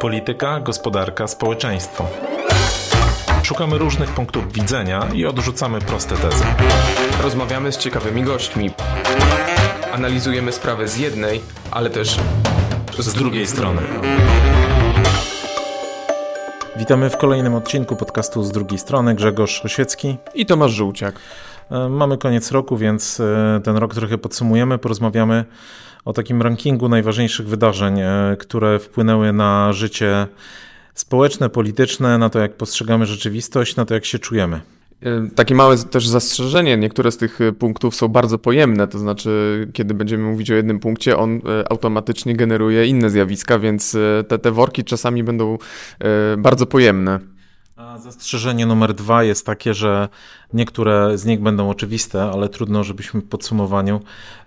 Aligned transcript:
Polityka, 0.00 0.60
gospodarka, 0.60 1.26
społeczeństwo. 1.26 2.04
Szukamy 3.42 3.78
różnych 3.78 4.10
punktów 4.10 4.52
widzenia 4.52 5.08
i 5.14 5.26
odrzucamy 5.26 5.80
proste 5.80 6.16
tezy. 6.16 6.44
Rozmawiamy 7.22 7.72
z 7.72 7.78
ciekawymi 7.78 8.22
gośćmi. 8.22 8.70
Analizujemy 9.92 10.52
sprawę 10.52 10.88
z 10.88 10.98
jednej, 10.98 11.40
ale 11.70 11.90
też 11.90 12.16
Z 12.98 13.14
drugiej 13.14 13.46
strony. 13.46 13.82
Witamy 16.76 17.10
w 17.10 17.16
kolejnym 17.16 17.54
odcinku 17.54 17.96
podcastu 17.96 18.42
z 18.42 18.52
drugiej 18.52 18.78
strony. 18.78 19.14
Grzegorz 19.14 19.64
Osiecki. 19.64 20.16
i 20.34 20.46
Tomasz 20.46 20.72
Żółciak. 20.72 21.14
E, 21.70 21.88
Mamy 21.88 22.18
koniec 22.18 22.52
roku, 22.52 22.76
więc 22.76 23.20
e, 23.20 23.60
ten 23.64 23.76
rok 23.76 23.94
trochę 23.94 24.18
podsumujemy. 24.18 24.78
Porozmawiamy 24.78 25.44
o 26.06 26.12
takim 26.12 26.42
rankingu 26.42 26.88
najważniejszych 26.88 27.48
wydarzeń, 27.48 28.00
e, 28.00 28.36
które 28.38 28.78
wpłynęły 28.78 29.32
na 29.32 29.72
życie 29.72 30.26
społeczne, 30.94 31.48
polityczne, 31.48 32.18
na 32.18 32.30
to, 32.30 32.38
jak 32.38 32.56
postrzegamy 32.56 33.06
rzeczywistość, 33.06 33.76
na 33.76 33.84
to, 33.84 33.94
jak 33.94 34.04
się 34.04 34.18
czujemy. 34.18 34.60
E, 35.02 35.28
Takie 35.34 35.54
małe 35.54 35.78
też 35.78 36.08
zastrzeżenie, 36.08 36.76
niektóre 36.76 37.12
z 37.12 37.16
tych 37.16 37.40
e, 37.40 37.52
punktów 37.52 37.94
są 37.94 38.08
bardzo 38.08 38.38
pojemne, 38.38 38.88
to 38.88 38.98
znaczy, 38.98 39.68
kiedy 39.72 39.94
będziemy 39.94 40.24
mówić 40.24 40.50
o 40.50 40.54
jednym 40.54 40.78
punkcie, 40.78 41.16
on 41.16 41.40
automatycznie 41.70 42.36
generuje 42.36 42.86
inne 42.86 43.10
zjawiska, 43.10 43.58
więc 43.58 43.96
te, 44.28 44.38
te 44.38 44.50
worki 44.50 44.84
czasami 44.84 45.24
będą 45.24 45.58
bardzo 46.38 46.66
pojemne. 46.66 47.35
A 47.76 47.98
zastrzeżenie 47.98 48.66
numer 48.66 48.94
dwa 48.94 49.24
jest 49.24 49.46
takie, 49.46 49.74
że 49.74 50.08
niektóre 50.52 51.18
z 51.18 51.24
nich 51.24 51.40
będą 51.40 51.70
oczywiste, 51.70 52.22
ale 52.22 52.48
trudno, 52.48 52.84
żebyśmy 52.84 53.20
w 53.20 53.28
podsumowaniu 53.28 54.00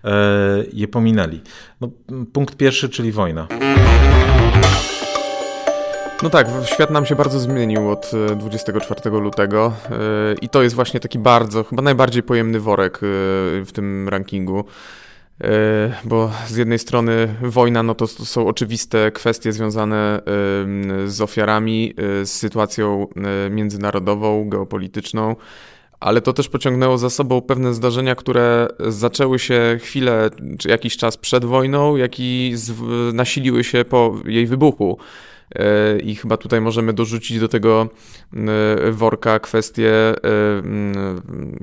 e, 0.03 0.09
je 0.73 0.87
pominęli. 0.87 1.41
No, 1.81 1.89
punkt 2.33 2.55
pierwszy, 2.55 2.89
czyli 2.89 3.11
wojna. 3.11 3.47
No 6.23 6.29
tak, 6.29 6.47
świat 6.65 6.89
nam 6.91 7.05
się 7.05 7.15
bardzo 7.15 7.39
zmienił 7.39 7.89
od 7.89 8.11
e, 8.31 8.35
24 8.35 9.09
lutego 9.09 9.73
e, 9.89 9.93
i 10.41 10.49
to 10.49 10.61
jest 10.61 10.75
właśnie 10.75 10.99
taki 10.99 11.19
bardzo, 11.19 11.63
chyba 11.63 11.81
najbardziej 11.81 12.23
pojemny 12.23 12.59
worek 12.59 12.97
e, 12.97 12.99
w 13.65 13.69
tym 13.73 14.09
rankingu. 14.09 14.65
E, 15.43 15.93
Bo 16.03 16.31
z 16.47 16.55
jednej 16.55 16.79
strony 16.79 17.35
wojna, 17.41 17.83
no 17.83 17.95
to 17.95 18.07
są 18.07 18.47
oczywiste 18.47 19.11
kwestie 19.11 19.51
związane 19.51 20.21
z 21.05 21.21
ofiarami, 21.21 21.93
e, 22.21 22.25
z 22.25 22.31
sytuacją 22.31 23.07
e, 23.45 23.49
międzynarodową, 23.49 24.49
geopolityczną, 24.49 25.35
ale 25.99 26.21
to 26.21 26.33
też 26.33 26.49
pociągnęło 26.49 26.97
za 26.97 27.09
sobą 27.09 27.41
pewne 27.41 27.73
zdarzenia, 27.73 28.15
które 28.15 28.67
zaczęły 28.79 29.39
się 29.39 29.77
chwilę 29.81 30.29
czy 30.59 30.69
jakiś 30.69 30.97
czas 30.97 31.17
przed 31.17 31.45
wojną, 31.45 31.95
jak 31.95 32.19
i 32.19 32.55
nasiliły 33.13 33.63
się 33.63 33.85
po 33.85 34.15
jej 34.25 34.47
wybuchu. 34.47 34.97
E, 35.55 35.99
I 35.99 36.15
chyba 36.15 36.37
tutaj 36.37 36.61
możemy 36.61 36.93
dorzucić 36.93 37.39
do 37.39 37.47
tego 37.47 37.89
e, 38.33 38.91
worka 38.91 39.39
kwestie 39.39 39.91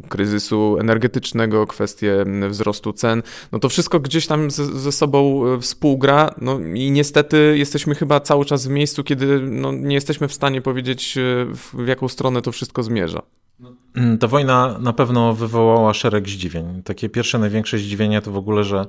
kryzysu 0.08 0.76
energetycznego, 0.80 1.66
kwestie 1.66 2.24
wzrostu 2.48 2.92
cen. 2.92 3.22
No 3.52 3.58
to 3.58 3.68
wszystko 3.68 4.00
gdzieś 4.00 4.26
tam 4.26 4.50
ze, 4.50 4.92
sobą 4.92 5.46
e, 5.46 5.60
współgra. 5.60 6.34
No 6.40 6.58
i 6.74 6.90
niestety 6.90 7.54
jesteśmy 7.58 7.94
chyba 7.94 8.20
cały 8.20 8.44
czas 8.44 8.66
w 8.66 8.70
miejscu, 8.70 9.04
kiedy 9.04 9.40
no, 9.40 9.72
nie 9.72 9.94
jesteśmy 9.94 10.28
w 10.28 10.34
stanie 10.34 10.62
powiedzieć, 10.62 11.14
w, 11.54 11.86
jaką 11.86 12.08
stronę 12.08 12.42
to 12.42 12.52
wszystko 12.52 12.82
zmierza. 12.82 13.22
Mm, 13.96 14.18
Ta 14.18 14.26
wojna 14.26 14.78
na 14.80 14.92
pewno 14.92 15.34
wywołała 15.34 15.94
szereg 15.94 16.28
zdziwień. 16.28 16.82
Takie 16.82 17.08
pierwsze, 17.08 17.38
największe 17.38 17.78
zdziwienie 17.78 18.22
to 18.22 18.30
w 18.30 18.36
ogóle, 18.36 18.64
że 18.64 18.86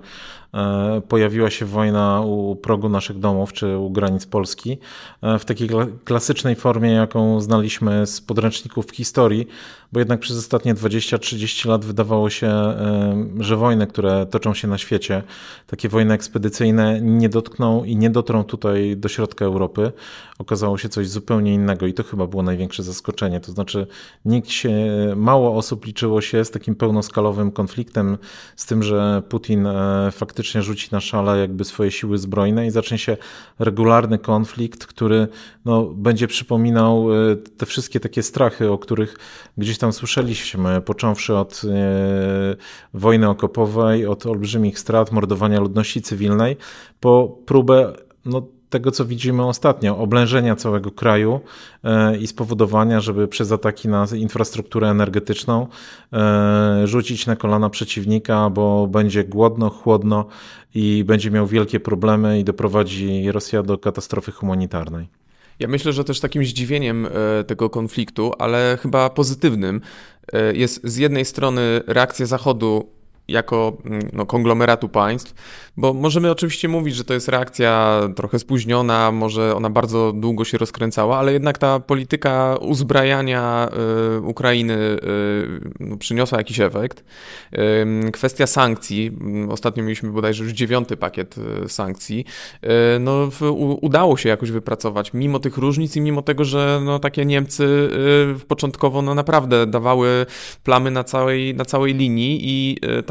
pojawiła 1.08 1.50
się 1.50 1.66
wojna 1.66 2.22
u 2.22 2.56
progu 2.56 2.90
naszych 2.90 3.20
domów 3.20 3.54
czy 3.54 3.78
u 3.78 3.90
granic 3.90 4.26
Polski 4.26 4.78
e, 5.22 5.40
w 5.40 5.46
takiej 5.46 5.70
kla- 5.70 5.92
klasycznej 6.04 6.56
formie, 6.56 6.92
jaką 6.92 7.42
znaliśmy 7.42 8.08
z 8.08 8.22
podręczników 8.22 8.92
historii, 8.92 9.48
bo 9.92 10.00
jednak 10.00 10.20
przez 10.20 10.38
ostatnie 10.38 10.76
20-30 10.76 11.70
lat 11.70 11.86
wydawało 11.86 12.30
się, 12.30 12.48
e, 12.48 13.26
że 13.40 13.58
wojny, 13.58 13.88
które 13.88 14.26
toczą 14.26 14.54
się 14.54 14.68
na 14.68 14.78
świecie, 14.78 15.24
takie 15.68 15.90
wojny 15.90 16.14
ekspedycyjne, 16.14 17.02
nie 17.02 17.30
dotkną 17.30 17.84
i 17.84 17.96
nie 17.96 18.10
dotrą 18.10 18.44
tutaj 18.44 18.98
do 18.98 19.10
środka 19.10 19.46
Europy. 19.46 19.92
Okazało 20.40 20.78
się 20.78 20.90
coś 20.90 21.10
zupełnie 21.10 21.54
innego 21.54 21.88
i 21.88 21.94
to 21.94 22.04
chyba 22.04 22.28
było 22.28 22.44
największe 22.44 22.84
zaskoczenie. 22.84 23.40
To 23.40 23.52
znaczy, 23.52 23.88
nikt 24.26 24.50
się, 24.50 24.72
mało 25.16 25.58
osób 25.58 25.86
liczyło 25.86 26.22
się 26.22 26.46
z 26.46 26.52
takim 26.52 26.76
pełnoskalowym 26.76 27.52
konfliktem, 27.52 28.18
z 28.56 28.66
tym, 28.66 28.84
że 28.84 29.24
Putin 29.30 29.68
e, 29.68 30.12
faktycznie 30.48 30.62
rzuci 30.62 30.90
na 30.92 31.00
szale 31.00 31.40
jakby 31.40 31.66
swoje 31.66 31.92
siły 31.92 32.18
zbrojne 32.18 32.68
i 32.68 32.72
zacznie 32.72 32.98
się 32.98 33.18
regularny 33.60 34.20
konflikt, 34.20 34.86
który 34.86 35.28
no, 35.66 35.84
będzie 35.84 36.28
przypominał 36.28 37.14
e, 37.14 37.36
te 37.36 37.66
wszystkie 37.66 38.00
takie 38.00 38.24
strachy, 38.24 38.72
o 38.72 38.78
których 38.78 39.18
gdzieś 39.58 39.78
tam 39.78 39.94
słyszeliśmy, 39.94 40.82
począwszy 40.82 41.36
od 41.36 41.62
e, 41.66 42.56
wojny 42.94 43.30
okopowej, 43.30 44.06
od 44.06 44.26
olbrzymich 44.26 44.80
strat, 44.80 45.12
mordowania 45.12 45.60
ludności 45.60 46.02
cywilnej, 46.02 46.58
po 47.00 47.38
próbę 47.46 47.94
no, 48.26 48.42
tego, 48.70 48.92
co 48.92 49.06
widzimy 49.06 49.46
ostatnio, 49.46 49.98
oblężenia 49.98 50.56
całego 50.56 50.92
kraju 50.92 51.40
e, 51.84 52.18
i 52.18 52.28
spowodowania, 52.28 53.00
żeby 53.00 53.28
przez 53.28 53.52
ataki 53.52 53.88
na 53.88 54.08
infrastrukturę 54.16 54.90
energetyczną 54.90 55.68
e, 56.14 56.82
rzucić 56.88 57.26
na 57.26 57.36
kolana 57.36 57.70
przeciwnika, 57.70 58.50
bo 58.50 58.88
będzie 58.88 59.24
głodno, 59.24 59.70
chłodno 59.70 60.26
i 60.76 61.04
będzie 61.08 61.32
miał 61.32 61.48
wielkie 61.48 61.80
problemy 61.80 62.40
i 62.40 62.44
doprowadzi 62.44 63.32
Rosja 63.32 63.64
do 63.64 63.78
katastrofy 63.78 64.32
humanitarnej. 64.32 65.08
Ja 65.60 65.68
myślę, 65.68 65.94
że 65.94 66.04
też 66.04 66.20
takim 66.20 66.46
zdziwieniem 66.46 67.06
e, 67.06 67.44
tego 67.44 67.70
konfliktu, 67.70 68.34
ale 68.40 68.78
chyba 68.82 69.10
pozytywnym, 69.10 69.82
jest 70.54 70.82
z 70.84 70.98
jednej 70.98 71.26
strony 71.26 71.82
reakcja 71.88 72.26
Zachodu 72.26 72.97
jako 73.28 73.78
mm, 73.86 74.10
no, 74.14 74.26
konglomeratu 74.26 74.90
państw, 74.90 75.34
bo 75.78 75.94
możemy 75.94 76.32
oczywiście 76.32 76.68
mówić, 76.68 76.96
że 76.96 77.04
to 77.04 77.14
jest 77.14 77.28
reakcja 77.28 78.02
trochę 78.16 78.40
spóźniona, 78.40 79.12
może 79.12 79.56
ona 79.56 79.70
bardzo 79.70 80.14
długo 80.16 80.46
się 80.46 80.58
rozkręcała, 80.58 81.18
ale 81.18 81.34
jednak 81.34 81.58
ta 81.58 81.80
polityka 81.80 82.58
uzbrajania 82.62 83.70
e, 84.16 84.20
Ukrainy 84.20 84.74
e, 84.74 84.98
no, 85.80 85.98
przyniosła 85.98 86.38
jakiś 86.38 86.60
efekt. 86.60 87.04
Ym, 87.82 88.12
Kwestia 88.12 88.48
sankcji, 88.48 89.12
mm, 89.22 89.50
ostatnio 89.50 89.84
mieliśmy 89.84 90.10
bodajże 90.10 90.44
już 90.44 90.54
dziewiąty 90.54 90.98
pakiet 90.98 91.36
e, 91.64 91.70
sankcji, 91.70 92.26
E, 92.62 93.00
no, 93.00 93.32
w, 93.32 93.42
u, 93.42 93.86
udało 93.86 94.18
się 94.18 94.30
jakoś 94.30 94.52
wypracować, 94.52 95.14
mimo 95.14 95.40
tych 95.40 95.58
różnic 95.58 95.96
i 95.96 96.02
mimo 96.02 96.22
tego, 96.22 96.46
że 96.46 96.82
no, 96.86 97.00
takie 97.00 97.26
Niemcy 97.26 97.90
e, 98.36 98.46
początkowo 98.48 99.02
no, 99.02 99.16
naprawdę 99.16 99.68
dawały 99.68 100.26
plamy 100.64 100.92
na 100.92 101.04
całej, 101.04 101.56
na 101.56 101.66
całej 101.66 101.94
linii 101.94 102.40
i 102.42 102.78
e, 102.82 103.04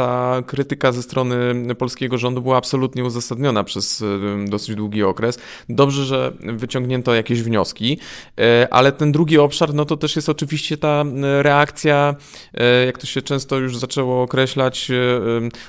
krytyka 0.46 0.92
ze 0.92 1.02
strony 1.02 1.74
polskiego 1.74 2.18
rządu 2.18 2.42
była 2.42 2.56
absolutnie 2.56 3.04
uzasadniona 3.04 3.64
przez 3.64 4.02
e, 4.02 4.48
dosyć 4.48 4.76
długi 4.76 5.02
okres. 5.02 5.38
Dobrze, 5.68 6.04
że 6.04 6.32
wyciągnięto 6.40 7.14
jakieś 7.14 7.42
wnioski, 7.42 7.98
e, 8.38 8.68
ale 8.70 8.92
ten 8.92 9.12
drugi 9.12 9.38
obszar, 9.38 9.74
no 9.74 9.84
to 9.84 9.96
też 9.96 10.16
jest 10.16 10.28
oczywiście 10.28 10.76
ta 10.76 11.04
e, 11.22 11.42
reakcja, 11.42 12.14
jak 12.86 12.98
to 12.98 13.06
się 13.06 13.22
często 13.22 13.58
już 13.58 13.76
zaczęło 13.76 14.22
określać, 14.22 14.88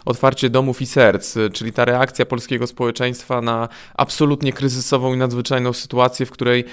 otwarcie 0.06 0.50
domów 0.50 0.82
i 0.82 0.86
serc, 0.86 1.36
czyli 1.54 1.74
ta 1.74 1.86
reakcja 1.86 2.26
polskiego 2.26 2.68
społeczeństwa 2.68 3.42
na 3.42 3.70
absolutnie 3.96 4.54
kryzysową 4.54 5.14
i 5.14 5.18
nadzwyczajną 5.18 5.74
sytuację, 5.74 6.26
w 6.26 6.32
której 6.32 6.64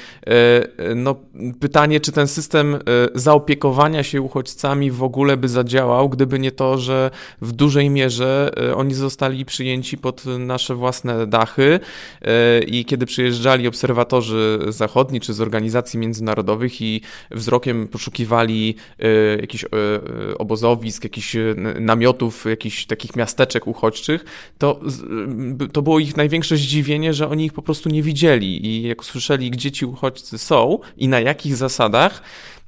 no, 0.94 1.16
pytanie, 1.60 2.00
czy 2.00 2.12
ten 2.12 2.28
system 2.28 2.78
zaopiekowania 3.14 4.02
się 4.02 4.22
uchodźcami 4.22 4.90
w 4.90 5.02
ogóle 5.02 5.36
by 5.36 5.48
zadziałał, 5.48 6.08
gdyby 6.08 6.38
nie 6.38 6.52
to, 6.52 6.78
że 6.78 7.10
w 7.40 7.52
dużej 7.54 7.90
mierze 7.90 8.50
e, 8.56 8.74
oni 8.74 8.94
zostali 8.94 9.44
przyjęci 9.44 9.98
pod 9.98 10.24
nasze 10.26 10.74
własne 10.74 11.26
dachy 11.26 11.80
e, 12.22 12.60
i 12.62 12.84
kiedy 12.84 13.06
przyjeżdżali 13.06 13.68
obserwatorzy 13.68 14.58
zachodni 14.68 15.20
czy 15.20 15.34
z 15.34 15.40
organizacji 15.40 15.98
międzynarodowych 15.98 16.82
i 16.82 17.00
wzrokiem 17.30 17.88
poszukiwali 17.88 18.74
e, 18.98 19.06
jakichś 19.40 19.64
obozowisk, 20.38 21.04
jakichś 21.04 21.36
namiotów, 21.80 22.44
jakichś 22.44 22.86
takich 22.86 23.16
miasteczek 23.16 23.66
uchodźczych, 23.66 24.24
to, 24.58 24.80
to 25.72 25.82
było 25.82 25.98
ich 25.98 26.16
największe 26.16 26.56
zdziwienie, 26.56 27.14
że 27.14 27.28
oni 27.28 27.44
ich 27.44 27.52
po 27.52 27.62
prostu 27.62 27.88
nie 27.88 28.02
widzieli. 28.02 28.66
I 28.66 28.82
jak 28.82 29.00
usłyszeli, 29.00 29.50
gdzie 29.50 29.72
ci 29.72 29.86
uchodźcy 29.86 30.38
są 30.38 30.78
i 30.96 31.08
na 31.08 31.20
jakich 31.20 31.56
zasadach, 31.56 32.22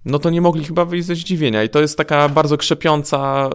no 0.07 0.19
to 0.19 0.31
nie 0.31 0.41
mogli 0.41 0.65
chyba 0.65 0.85
wyjść 0.85 1.07
ze 1.07 1.15
zdziwienia. 1.15 1.63
I 1.63 1.69
to 1.69 1.81
jest 1.81 1.99
taka 1.99 2.29
bardzo 2.29 2.57
krzepiąca, 2.57 3.51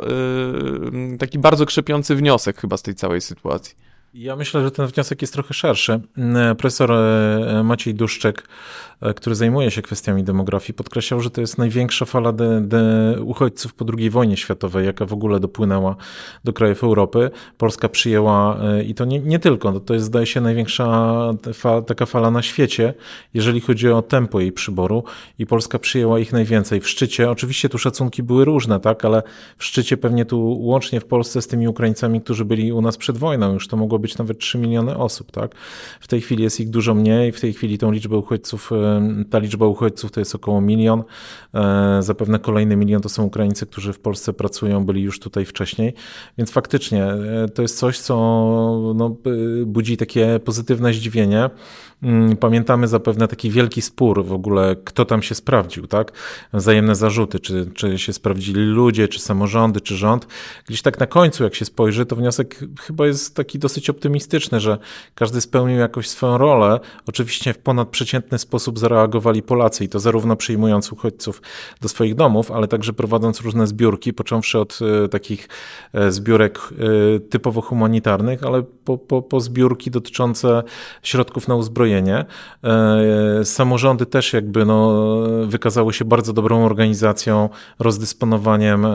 yy, 0.91 1.17
taki 1.17 1.39
bardzo 1.39 1.65
krzepiący 1.65 2.15
wniosek 2.15 2.61
chyba 2.61 2.77
z 2.77 2.81
tej 2.81 2.95
całej 2.95 3.21
sytuacji. 3.21 3.75
Ja 4.13 4.35
myślę, 4.35 4.63
że 4.63 4.71
ten 4.71 4.87
wniosek 4.87 5.21
jest 5.21 5.33
trochę 5.33 5.53
szerszy. 5.53 5.99
Profesor 6.57 6.91
e, 6.91 7.63
Maciej 7.63 7.95
Duszczek, 7.95 8.47
e, 9.01 9.13
który 9.13 9.35
zajmuje 9.35 9.71
się 9.71 9.81
kwestiami 9.81 10.23
demografii, 10.23 10.73
podkreślał, 10.73 11.19
że 11.19 11.29
to 11.29 11.41
jest 11.41 11.57
największa 11.57 12.05
fala 12.05 12.31
de, 12.31 12.61
de 12.61 13.15
uchodźców 13.23 13.73
po 13.73 13.85
II 13.97 14.09
wojnie 14.09 14.37
światowej, 14.37 14.85
jaka 14.85 15.05
w 15.05 15.13
ogóle 15.13 15.39
dopłynęła 15.39 15.95
do 16.43 16.53
krajów 16.53 16.83
Europy. 16.83 17.31
Polska 17.57 17.89
przyjęła, 17.89 18.57
e, 18.63 18.83
i 18.83 18.95
to 18.95 19.05
nie, 19.05 19.19
nie 19.19 19.39
tylko, 19.39 19.79
to 19.79 19.93
jest 19.93 20.05
zdaje 20.05 20.25
się 20.25 20.41
największa 20.41 21.11
taka 21.87 22.05
fala 22.05 22.31
na 22.31 22.41
świecie, 22.41 22.93
jeżeli 23.33 23.61
chodzi 23.61 23.89
o 23.89 24.01
tempo 24.01 24.39
jej 24.39 24.51
przyboru 24.51 25.03
i 25.39 25.45
Polska 25.45 25.79
przyjęła 25.79 26.19
ich 26.19 26.33
najwięcej. 26.33 26.81
W 26.81 26.89
szczycie, 26.89 27.31
oczywiście 27.31 27.69
tu 27.69 27.77
szacunki 27.77 28.23
były 28.23 28.45
różne, 28.45 28.79
tak, 28.79 29.05
ale 29.05 29.23
w 29.57 29.63
szczycie 29.63 29.97
pewnie 29.97 30.25
tu 30.25 30.57
łącznie 30.59 30.99
w 30.99 31.05
Polsce 31.05 31.41
z 31.41 31.47
tymi 31.47 31.67
Ukraińcami, 31.67 32.21
którzy 32.21 32.45
byli 32.45 32.73
u 32.73 32.81
nas 32.81 32.97
przed 32.97 33.17
wojną, 33.17 33.53
już 33.53 33.67
to 33.67 33.77
mogło 33.77 34.00
być 34.01 34.17
nawet 34.17 34.39
3 34.39 34.57
miliony 34.57 34.97
osób, 34.97 35.31
tak? 35.31 35.55
W 35.99 36.07
tej 36.07 36.21
chwili 36.21 36.43
jest 36.43 36.59
ich 36.59 36.69
dużo 36.69 36.93
mniej, 36.93 37.31
w 37.31 37.41
tej 37.41 37.53
chwili 37.53 37.77
tą 37.77 37.91
liczbę 37.91 38.17
uchodźców, 38.17 38.71
ta 39.29 39.39
liczba 39.39 39.65
uchodźców 39.65 40.11
to 40.11 40.19
jest 40.19 40.35
około 40.35 40.61
milion. 40.61 41.03
E, 41.53 41.97
zapewne 42.03 42.39
kolejny 42.39 42.75
milion 42.75 43.01
to 43.01 43.09
są 43.09 43.23
Ukraińcy, 43.23 43.65
którzy 43.65 43.93
w 43.93 43.99
Polsce 43.99 44.33
pracują, 44.33 44.85
byli 44.85 45.01
już 45.01 45.19
tutaj 45.19 45.45
wcześniej, 45.45 45.93
więc 46.37 46.51
faktycznie 46.51 47.05
e, 47.05 47.49
to 47.53 47.61
jest 47.61 47.77
coś, 47.77 47.99
co 47.99 48.15
no, 48.95 49.15
budzi 49.65 49.97
takie 49.97 50.39
pozytywne 50.45 50.93
zdziwienie. 50.93 51.49
Mm, 52.03 52.37
pamiętamy 52.37 52.87
zapewne 52.87 53.27
taki 53.27 53.51
wielki 53.51 53.81
spór 53.81 54.25
w 54.25 54.33
ogóle, 54.33 54.75
kto 54.83 55.05
tam 55.05 55.21
się 55.21 55.35
sprawdził, 55.35 55.87
tak? 55.87 56.11
Wzajemne 56.53 56.95
zarzuty, 56.95 57.39
czy, 57.39 57.71
czy 57.75 57.99
się 57.99 58.13
sprawdzili 58.13 58.61
ludzie, 58.65 59.07
czy 59.07 59.19
samorządy, 59.19 59.81
czy 59.81 59.95
rząd. 59.95 60.27
Gdzieś 60.67 60.81
tak 60.81 60.99
na 60.99 61.05
końcu, 61.05 61.43
jak 61.43 61.55
się 61.55 61.65
spojrzy, 61.65 62.05
to 62.05 62.15
wniosek 62.15 62.59
chyba 62.79 63.07
jest 63.07 63.35
taki 63.35 63.59
dosyć 63.59 63.89
optymistyczny, 63.89 64.59
że 64.59 64.77
każdy 65.15 65.41
spełnił 65.41 65.77
jakoś 65.77 66.09
swoją 66.09 66.37
rolę. 66.37 66.79
Oczywiście 67.07 67.53
w 67.53 67.57
ponadprzeciętny 67.57 68.37
sposób 68.37 68.79
zareagowali 68.79 69.41
Polacy 69.41 69.83
i 69.83 69.89
to 69.89 69.99
zarówno 69.99 70.35
przyjmując 70.35 70.91
uchodźców 70.91 71.41
do 71.81 71.89
swoich 71.89 72.15
domów, 72.15 72.51
ale 72.51 72.67
także 72.67 72.93
prowadząc 72.93 73.41
różne 73.41 73.67
zbiórki, 73.67 74.13
począwszy 74.13 74.59
od 74.59 74.79
e, 75.05 75.07
takich 75.07 75.49
e, 75.93 76.11
zbiórek 76.11 76.59
e, 76.59 77.19
typowo 77.19 77.61
humanitarnych, 77.61 78.43
ale 78.43 78.63
po, 78.63 78.97
po, 78.97 79.21
po 79.21 79.39
zbiórki 79.39 79.91
dotyczące 79.91 80.63
środków 81.03 81.47
na 81.47 81.55
uzbrojenie. 81.55 81.90
Samorządy 83.43 84.05
też 84.05 84.33
jakby 84.33 84.65
no, 84.65 85.03
wykazały 85.45 85.93
się 85.93 86.05
bardzo 86.05 86.33
dobrą 86.33 86.65
organizacją, 86.65 87.49
rozdysponowaniem 87.79 88.87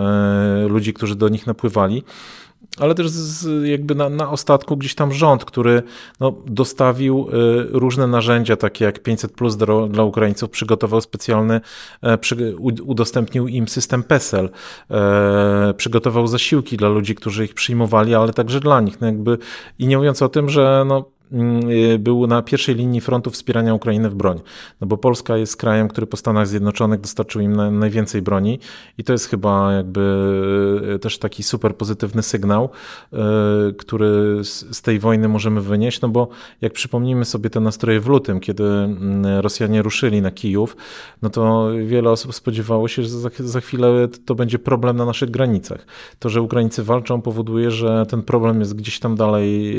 ludzi, 0.68 0.94
którzy 0.94 1.14
do 1.14 1.28
nich 1.28 1.46
napływali. 1.46 2.02
Ale 2.80 2.94
też 2.94 3.08
z, 3.08 3.66
jakby 3.68 3.94
na, 3.94 4.08
na 4.08 4.30
ostatku 4.30 4.76
gdzieś 4.76 4.94
tam 4.94 5.12
rząd, 5.12 5.44
który 5.44 5.82
no, 6.20 6.34
dostawił 6.46 7.28
y, 7.28 7.32
różne 7.70 8.06
narzędzia, 8.06 8.56
takie 8.56 8.84
jak 8.84 9.02
500 9.02 9.32
plus 9.32 9.56
dla, 9.56 9.86
dla 9.86 10.04
Ukraińców, 10.04 10.50
przygotował 10.50 11.00
specjalny, 11.00 11.60
e, 12.02 12.18
przy, 12.18 12.56
udostępnił 12.84 13.48
im 13.48 13.68
system 13.68 14.02
PESEL, 14.02 14.50
e, 14.90 15.74
przygotował 15.76 16.26
zasiłki 16.26 16.76
dla 16.76 16.88
ludzi, 16.88 17.14
którzy 17.14 17.44
ich 17.44 17.54
przyjmowali, 17.54 18.14
ale 18.14 18.32
także 18.32 18.60
dla 18.60 18.80
nich. 18.80 19.00
No 19.00 19.06
jakby, 19.06 19.38
I 19.78 19.86
nie 19.86 19.96
mówiąc 19.96 20.22
o 20.22 20.28
tym, 20.28 20.48
że 20.48 20.84
no, 20.86 21.04
był 21.98 22.26
na 22.26 22.42
pierwszej 22.42 22.74
linii 22.74 23.00
frontu 23.00 23.30
wspierania 23.30 23.74
Ukrainy 23.74 24.10
w 24.10 24.14
broń. 24.14 24.40
No 24.80 24.86
bo 24.86 24.96
Polska 24.96 25.36
jest 25.36 25.56
krajem, 25.56 25.88
który 25.88 26.06
po 26.06 26.16
Stanach 26.16 26.46
Zjednoczonych 26.46 27.00
dostarczył 27.00 27.40
im 27.40 27.56
na, 27.56 27.70
najwięcej 27.70 28.22
broni 28.22 28.58
i 28.98 29.04
to 29.04 29.12
jest 29.12 29.26
chyba 29.26 29.72
jakby 29.72 30.00
y, 30.94 30.98
też 30.98 31.18
taki 31.18 31.42
super 31.42 31.76
pozytywny 31.76 32.22
sygnał, 32.22 32.68
y, 33.12 33.16
który 33.74 34.44
z, 34.44 34.82
tej 34.82 34.98
wojny 34.98 35.28
możemy 35.28 35.60
wynieść, 35.60 36.00
no 36.00 36.08
bo 36.08 36.28
jak 36.60 36.72
przypomnimy 36.72 37.24
sobie 37.24 37.50
te 37.50 37.60
nastroje 37.60 38.00
w 38.00 38.06
lutym, 38.06 38.40
kiedy 38.40 38.64
mm, 38.64 39.40
Rosjanie 39.40 39.82
ruszyli 39.82 40.22
na 40.22 40.30
Kijów, 40.30 40.76
no 41.22 41.30
to 41.30 41.68
wiele 41.86 42.10
osób 42.10 42.34
spodziewało 42.34 42.88
się, 42.88 43.02
że 43.02 43.08
za 43.38 43.60
chwilę 43.60 44.08
to 44.26 44.34
będzie 44.34 44.58
problem 44.58 44.96
na 44.96 45.04
naszych 45.04 45.30
granicach. 45.30 45.86
To, 46.18 46.28
że 46.28 46.42
Ukraińcy 46.42 46.82
walczą 46.82 47.22
powoduje, 47.22 47.70
że 47.70 48.06
ten 48.06 48.22
problem 48.22 48.60
jest 48.60 48.76
gdzieś 48.76 49.00
tam 49.00 49.16
dalej 49.16 49.76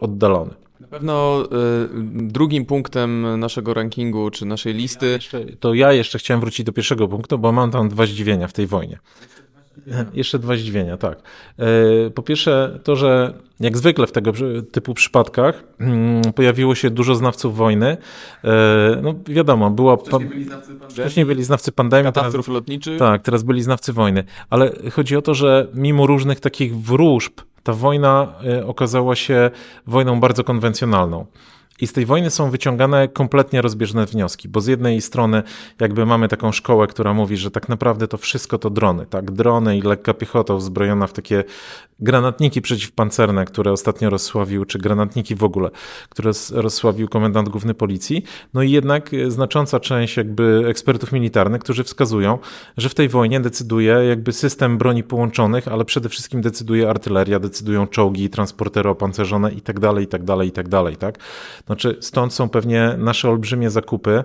oddalony 0.00 0.33
na 0.80 0.88
pewno 0.88 1.44
y, 1.44 1.48
drugim 2.12 2.66
punktem 2.66 3.40
naszego 3.40 3.74
rankingu, 3.74 4.30
czy 4.30 4.46
naszej 4.46 4.74
listy... 4.74 5.06
Ja 5.06 5.12
jeszcze, 5.12 5.44
to 5.60 5.74
ja 5.74 5.92
jeszcze 5.92 6.18
chciałem 6.18 6.40
wrócić 6.40 6.66
do 6.66 6.72
pierwszego 6.72 7.08
punktu, 7.08 7.38
bo 7.38 7.52
mam 7.52 7.70
tam 7.70 7.88
dwa 7.88 8.06
zdziwienia 8.06 8.48
w 8.48 8.52
tej 8.52 8.66
wojnie. 8.66 8.98
Jeszcze 10.14 10.38
dwa 10.38 10.56
zdziwienia, 10.56 10.96
tak. 10.96 11.18
E, 11.58 12.10
po 12.10 12.22
pierwsze, 12.22 12.80
to, 12.82 12.96
że 12.96 13.34
jak 13.60 13.78
zwykle 13.78 14.06
w 14.06 14.12
tego 14.12 14.32
typu 14.72 14.94
przypadkach 14.94 15.64
mm, 15.80 16.22
pojawiło 16.34 16.74
się 16.74 16.90
dużo 16.90 17.14
znawców 17.14 17.56
wojny. 17.56 17.96
E, 18.44 19.00
no 19.02 19.14
wiadomo, 19.26 19.70
była. 19.70 19.96
Wcześniej 19.96 20.26
byli 20.28 20.44
znawcy 20.44 20.72
pandemii. 20.72 20.90
Wcześniej 20.90 21.26
byli 21.26 21.44
znawcy 21.44 21.72
pandemii. 21.72 22.12
Katastrof 22.12 22.48
lotniczych. 22.48 22.98
Tak, 22.98 23.22
teraz 23.22 23.42
byli 23.42 23.62
znawcy 23.62 23.92
wojny. 23.92 24.24
Ale 24.50 24.72
chodzi 24.92 25.16
o 25.16 25.22
to, 25.22 25.34
że 25.34 25.68
mimo 25.74 26.06
różnych 26.06 26.40
takich 26.40 26.76
wróżb, 26.76 27.32
ta 27.64 27.72
wojna 27.72 28.32
e, 28.46 28.66
okazała 28.66 29.16
się 29.16 29.50
wojną 29.86 30.20
bardzo 30.20 30.44
konwencjonalną. 30.44 31.26
I 31.80 31.86
z 31.86 31.92
tej 31.92 32.06
wojny 32.06 32.30
są 32.30 32.50
wyciągane 32.50 33.08
kompletnie 33.08 33.62
rozbieżne 33.62 34.06
wnioski, 34.06 34.48
bo 34.48 34.60
z 34.60 34.66
jednej 34.66 35.00
strony 35.00 35.42
jakby 35.80 36.06
mamy 36.06 36.28
taką 36.28 36.52
szkołę, 36.52 36.86
która 36.86 37.14
mówi, 37.14 37.36
że 37.36 37.50
tak 37.50 37.68
naprawdę 37.68 38.08
to 38.08 38.16
wszystko 38.16 38.58
to 38.58 38.70
drony, 38.70 39.06
tak? 39.06 39.30
Drony 39.30 39.78
i 39.78 39.82
lekka 39.82 40.14
piechota 40.14 40.54
uzbrojona 40.54 41.06
w 41.06 41.12
takie 41.12 41.44
granatniki 42.00 42.62
przeciwpancerne, 42.62 43.44
które 43.44 43.72
ostatnio 43.72 44.10
rozsławił, 44.10 44.64
czy 44.64 44.78
granatniki 44.78 45.34
w 45.34 45.44
ogóle, 45.44 45.70
które 46.08 46.30
rozsławił 46.52 47.08
komendant 47.08 47.48
główny 47.48 47.74
policji. 47.74 48.24
No 48.54 48.62
i 48.62 48.70
jednak 48.70 49.10
znacząca 49.28 49.80
część 49.80 50.16
jakby 50.16 50.64
ekspertów 50.68 51.12
militarnych, 51.12 51.62
którzy 51.62 51.84
wskazują, 51.84 52.38
że 52.76 52.88
w 52.88 52.94
tej 52.94 53.08
wojnie 53.08 53.40
decyduje 53.40 53.92
jakby 54.08 54.32
system 54.32 54.78
broni 54.78 55.02
połączonych, 55.02 55.68
ale 55.68 55.84
przede 55.84 56.08
wszystkim 56.08 56.40
decyduje 56.40 56.90
artyleria, 56.90 57.40
decydują 57.40 57.86
czołgi, 57.86 58.30
transportery 58.30 58.88
opancerzone 58.88 59.52
i 59.52 59.60
tak 59.60 59.80
dalej, 59.80 60.04
i 60.04 60.08
tak 60.96 61.18
Znaczy, 61.66 61.96
stąd 62.00 62.32
są 62.32 62.48
pewnie 62.48 62.94
nasze 62.98 63.28
olbrzymie 63.30 63.70
zakupy, 63.70 64.24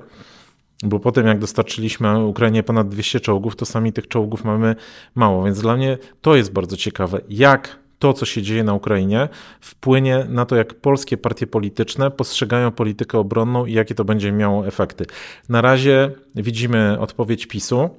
bo 0.84 1.00
potem 1.00 1.28
jak 1.28 1.40
dostarczyliśmy 1.40 2.26
Ukrainie 2.26 2.64
ponad 2.64 2.90
200 2.90 3.20
czołgów, 3.20 3.56
to 3.56 3.66
sami 3.66 3.94
tych 3.94 4.08
czołgów 4.08 4.44
mamy 4.44 4.76
mało, 5.16 5.44
więc 5.44 5.62
dla 5.62 5.76
mnie 5.76 5.98
to 6.22 6.36
jest 6.36 6.54
bardzo 6.54 6.78
ciekawe, 6.78 7.22
jak 7.30 7.80
to, 8.00 8.14
co 8.14 8.26
się 8.26 8.42
dzieje 8.42 8.64
na 8.64 8.74
Ukrainie, 8.74 9.30
wpłynie 9.62 10.26
na 10.30 10.46
to, 10.46 10.56
jak 10.56 10.74
polskie 10.74 11.18
partie 11.18 11.48
polityczne 11.48 12.12
postrzegają 12.12 12.72
politykę 12.72 13.20
obronną 13.20 13.66
i 13.66 13.74
jakie 13.74 13.96
to 13.96 14.06
będzie 14.06 14.32
miało 14.32 14.68
efekty. 14.68 15.06
Na 15.50 15.62
razie 15.62 16.12
widzimy 16.36 17.00
odpowiedź 17.00 17.46
PiSu, 17.46 17.90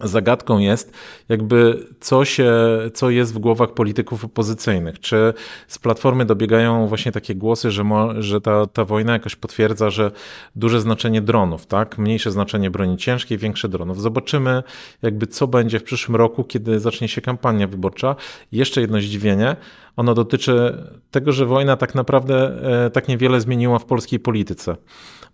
Zagadką 0.00 0.58
jest, 0.58 0.92
jakby 1.28 1.86
co, 2.00 2.24
się, 2.24 2.52
co 2.94 3.10
jest 3.10 3.34
w 3.34 3.38
głowach 3.38 3.74
polityków 3.74 4.24
opozycyjnych. 4.24 5.00
Czy 5.00 5.34
z 5.68 5.78
platformy 5.78 6.24
dobiegają 6.24 6.86
właśnie 6.86 7.12
takie 7.12 7.34
głosy, 7.34 7.70
że, 7.70 7.84
mo, 7.84 8.22
że 8.22 8.40
ta, 8.40 8.66
ta 8.66 8.84
wojna 8.84 9.12
jakoś 9.12 9.36
potwierdza, 9.36 9.90
że 9.90 10.10
duże 10.56 10.80
znaczenie 10.80 11.22
dronów, 11.22 11.66
tak? 11.66 11.98
Mniejsze 11.98 12.30
znaczenie 12.30 12.70
broni 12.70 12.96
ciężkiej, 12.96 13.38
większe 13.38 13.68
dronów. 13.68 14.00
Zobaczymy, 14.00 14.62
jakby 15.02 15.26
co 15.26 15.46
będzie 15.46 15.78
w 15.78 15.84
przyszłym 15.84 16.16
roku, 16.16 16.44
kiedy 16.44 16.80
zacznie 16.80 17.08
się 17.08 17.20
kampania 17.20 17.66
wyborcza. 17.66 18.16
Jeszcze 18.52 18.80
jedno 18.80 19.00
zdziwienie. 19.00 19.56
Ono 19.96 20.14
dotyczy 20.14 20.84
tego, 21.10 21.32
że 21.32 21.46
wojna 21.46 21.76
tak 21.76 21.94
naprawdę 21.94 22.62
e, 22.86 22.90
tak 22.90 23.08
niewiele 23.08 23.40
zmieniła 23.40 23.78
w 23.78 23.84
polskiej 23.84 24.20
polityce 24.20 24.76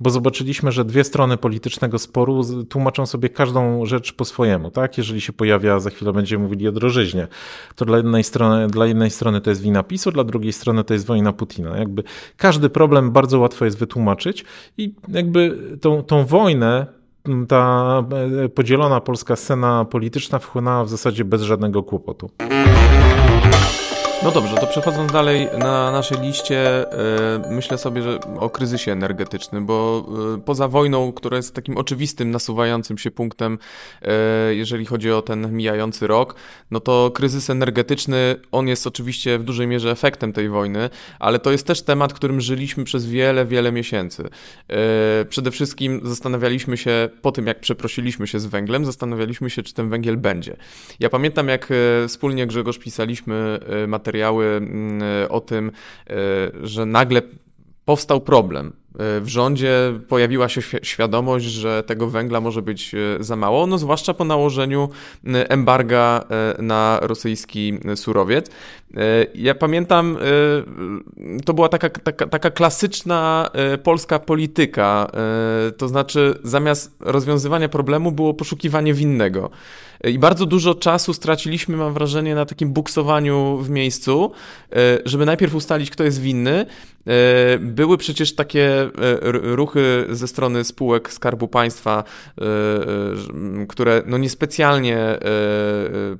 bo 0.01 0.11
zobaczyliśmy, 0.11 0.73
że 0.73 0.85
dwie 0.85 1.05
strony 1.05 1.37
politycznego 1.37 1.99
sporu 1.99 2.43
tłumaczą 2.69 3.07
sobie 3.07 3.29
każdą 3.29 3.87
rzecz 3.87 4.13
po 4.13 4.25
swojemu, 4.25 4.71
tak? 4.71 4.99
Jeżeli 4.99 5.21
się 5.21 5.33
pojawia, 5.33 5.81
za 5.81 5.91
chwilę 5.91 6.13
będziemy 6.13 6.45
mówili 6.45 6.69
o 6.69 6.73
drożyźnie, 6.73 7.29
to 7.75 7.85
dla 7.85 7.97
jednej 7.97 8.25
strony, 8.25 8.67
dla 8.67 8.87
jednej 8.87 9.11
strony 9.11 9.41
to 9.41 9.51
jest 9.51 9.63
wina 9.63 9.83
PiSu, 9.83 10.13
dla 10.13 10.25
drugiej 10.25 10.53
strony 10.53 10.85
to 10.85 10.95
jest 10.95 11.07
wojna 11.07 11.33
Putina. 11.33 11.79
Jakby 11.79 12.03
każdy 12.37 12.69
problem 12.69 13.11
bardzo 13.11 13.39
łatwo 13.39 13.65
jest 13.65 13.79
wytłumaczyć 13.79 14.45
i 14.79 14.95
jakby 15.09 15.59
tą, 15.81 16.03
tą 16.03 16.27
wojnę 16.27 16.87
ta 17.49 18.05
e, 18.45 18.49
podzielona 18.49 19.01
polska 19.01 19.37
scena 19.37 19.85
polityczna 19.85 20.39
wchłonęła 20.39 20.85
w 20.85 20.89
zasadzie 20.89 21.25
bez 21.25 21.43
żadnego 21.43 21.83
kłopotu. 21.83 22.31
No 24.25 24.31
dobrze, 24.31 24.57
to 24.57 24.67
przechodząc 24.67 25.13
dalej 25.13 25.49
na 25.59 25.93
naszej 25.93 26.21
liście, 26.21 26.87
yy, 27.49 27.55
myślę 27.55 27.79
sobie 27.79 28.03
że 28.03 28.19
o 28.41 28.51
kryzysie 28.51 28.93
energetycznym, 28.93 29.67
bo 29.67 30.07
yy, 30.33 30.39
poza 30.39 30.69
wojną, 30.69 31.13
która 31.13 31.37
jest 31.37 31.55
takim 31.55 31.77
oczywistym, 31.77 32.31
nasuwającym 32.31 32.99
się 32.99 33.11
punktem, 33.11 33.59
yy, 34.03 34.09
jeżeli 34.55 34.87
chodzi 34.87 35.13
o 35.13 35.23
ten 35.23 35.53
mijający 35.53 36.07
rok, 36.07 36.35
no 36.71 36.81
to 36.81 37.11
kryzys 37.15 37.51
energetyczny, 37.51 38.37
on 38.53 38.69
jest 38.69 38.87
oczywiście 38.87 39.39
w 39.39 39.43
dużej 39.43 39.67
mierze 39.67 39.91
efektem 39.91 40.33
tej 40.33 40.49
wojny, 40.49 40.91
ale 41.19 41.39
to 41.39 41.53
jest 41.53 41.67
też 41.67 41.83
temat, 41.83 42.13
którym 42.13 42.41
żyliśmy 42.41 42.85
przez 42.85 43.07
wiele, 43.07 43.45
wiele 43.45 43.73
miesięcy. 43.73 44.29
Przede 45.29 45.51
wszystkim 45.51 46.01
zastanawialiśmy 46.05 46.77
się, 46.77 47.09
po 47.23 47.33
tym 47.33 47.47
jak 47.47 47.61
przeprosiliśmy 47.61 48.27
się 48.27 48.41
z 48.41 48.47
węglem, 48.47 48.85
zastanawialiśmy 48.85 49.51
się, 49.51 49.63
czy 49.63 49.75
ten 49.75 49.91
węgiel 49.91 50.17
będzie. 50.17 50.57
Ja 51.01 51.11
pamiętam, 51.11 51.49
jak 51.49 51.69
wspólnie 52.09 52.47
Grzegorz 52.47 52.79
pisaliśmy 52.79 53.59
materiał 53.89 54.06
materiały 54.07 54.47
mm, 54.47 55.03
o 55.29 55.41
tym, 55.41 55.73
że 56.63 56.87
nagle 56.87 57.23
powstał 57.85 58.21
problem. 58.21 58.73
E, 58.99 59.21
w 59.21 59.29
rządzie 59.29 59.93
pojawiła 60.09 60.49
się 60.49 60.61
świadomość, 60.83 61.47
że 61.47 61.83
tego 61.83 62.07
węgla 62.07 62.41
może 62.41 62.63
być 62.63 62.95
e, 62.95 62.99
za 63.25 63.37
mało, 63.37 63.67
no 63.67 63.79
zwłaszcza 63.79 64.15
po 64.15 64.25
nałożeniu 64.25 64.89
embarga 65.25 66.25
e, 66.31 66.63
na 66.63 66.99
rosyjski 67.03 67.79
surowiec. 67.95 68.51
Ja 69.35 69.55
pamiętam, 69.55 70.19
to 71.45 71.55
była 71.55 71.69
taka, 71.69 71.91
taka, 71.91 72.27
taka 72.27 72.51
klasyczna 72.51 73.51
polska 73.83 74.19
polityka, 74.19 75.11
to 75.77 75.89
znaczy 75.89 76.39
zamiast 76.43 76.97
rozwiązywania 77.01 77.69
problemu 77.69 78.13
było 78.13 78.35
poszukiwanie 78.35 78.95
winnego. 78.95 79.51
I 80.05 80.19
bardzo 80.19 80.47
dużo 80.47 80.75
czasu 80.75 81.15
straciliśmy, 81.15 81.77
mam 81.77 81.93
wrażenie, 81.93 82.35
na 82.35 82.45
takim 82.47 82.73
buksowaniu 82.73 83.59
w 83.59 83.71
miejscu, 83.71 84.33
żeby 85.05 85.27
najpierw 85.27 85.55
ustalić, 85.55 85.91
kto 85.91 86.05
jest 86.05 86.21
winny. 86.21 86.67
Były 87.61 87.99
przecież 87.99 88.35
takie 88.35 88.91
ruchy 89.33 90.07
ze 90.11 90.29
strony 90.29 90.65
spółek 90.65 91.13
Skarbu 91.13 91.49
Państwa, 91.49 92.05
które 93.69 94.03
no 94.07 94.19
niespecjalnie 94.19 95.19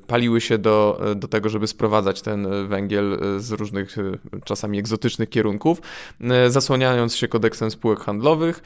paliły 0.07 0.41
się 0.41 0.59
do, 0.59 1.01
do 1.17 1.29
tego, 1.29 1.49
żeby 1.49 1.67
sprowadzać 1.67 2.23
ten 2.23 2.69
węgiel 2.69 3.19
z 3.39 3.53
różnych 3.53 3.97
czasami 4.45 4.79
egzotycznych 4.79 5.29
kierunków, 5.29 5.83
zasłaniając 6.49 7.17
się 7.17 7.29
kodeksem 7.29 7.71
spółek 7.71 8.01
handlowych. 8.01 8.63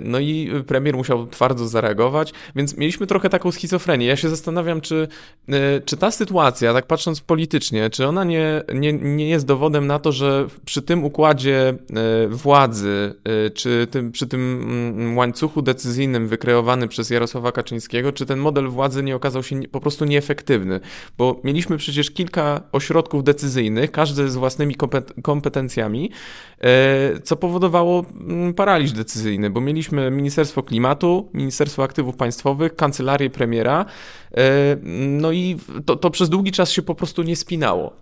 No 0.00 0.18
i 0.18 0.50
premier 0.66 0.96
musiał 0.96 1.26
twardo 1.26 1.68
zareagować, 1.68 2.32
więc 2.56 2.76
mieliśmy 2.76 3.06
trochę 3.06 3.30
taką 3.30 3.52
schizofrenię. 3.52 4.06
Ja 4.06 4.16
się 4.16 4.28
zastanawiam, 4.40 4.80
czy, 4.80 5.08
czy 5.84 5.96
ta 5.96 6.10
sytuacja, 6.10 6.72
tak 6.72 6.86
patrząc 6.86 7.20
politycznie, 7.20 7.90
czy 7.90 8.06
ona 8.06 8.24
nie, 8.24 8.62
nie, 8.74 8.92
nie 8.92 9.28
jest 9.28 9.46
dowodem 9.46 9.86
na 9.86 9.98
to, 9.98 10.12
że 10.12 10.46
przy 10.64 10.82
tym 10.82 11.04
układzie 11.04 11.74
władzy, 12.30 13.14
czy 13.54 13.86
tym, 13.90 14.12
przy 14.12 14.26
tym 14.26 14.62
mm, 14.62 15.16
łańcuchu 15.16 15.62
decyzyjnym 15.62 16.28
wykreowany 16.28 16.88
przez 16.88 17.10
Jarosława 17.10 17.52
Kaczyńskiego, 17.52 18.12
czy 18.12 18.26
ten 18.26 18.38
model 18.38 18.68
władzy 18.68 19.02
nie 19.02 19.16
okazał 19.16 19.42
się 19.42 19.60
po 19.62 19.80
prostu 19.80 20.04
nieefektywny? 20.04 20.80
Bo 21.18 21.40
mieliśmy 21.44 21.76
przecież 21.76 22.10
kilka 22.10 22.60
ośrodków 22.72 23.24
decyzyjnych, 23.24 23.90
każdy 23.90 24.30
z 24.30 24.36
własnymi 24.36 24.74
kompetencjami, 25.22 26.10
e, 26.60 27.20
co 27.20 27.36
powodowało 27.36 28.04
mm, 28.20 28.54
paraliż 28.54 28.92
decyzyjny, 28.92 29.50
bo 29.50 29.60
mieliśmy 29.60 30.10
Ministerstwo 30.10 30.62
Klimatu, 30.62 31.28
Ministerstwo 31.34 31.82
Aktywów 31.82 32.16
Państwowych, 32.16 32.76
Kancelarię 32.76 33.30
Premiera, 33.30 33.84
e, 34.29 34.29
no 35.10 35.32
i 35.32 35.56
to, 35.86 35.96
to 35.96 36.10
przez 36.10 36.28
długi 36.28 36.52
czas 36.52 36.70
się 36.70 36.82
po 36.82 36.94
prostu 36.94 37.22
nie 37.22 37.36
spinało. 37.36 37.92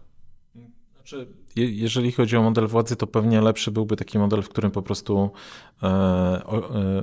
Znaczy, 0.95 1.27
jeżeli 1.57 2.13
chodzi 2.13 2.37
o 2.37 2.43
model 2.43 2.67
władzy, 2.67 2.97
to 2.97 3.07
pewnie 3.07 3.41
lepszy 3.41 3.71
byłby 3.71 3.97
taki 3.97 4.19
model, 4.19 4.43
w 4.43 4.49
którym 4.49 4.71
po 4.71 4.83
prostu 4.83 5.31
e, 5.83 5.87
e, 5.87 7.03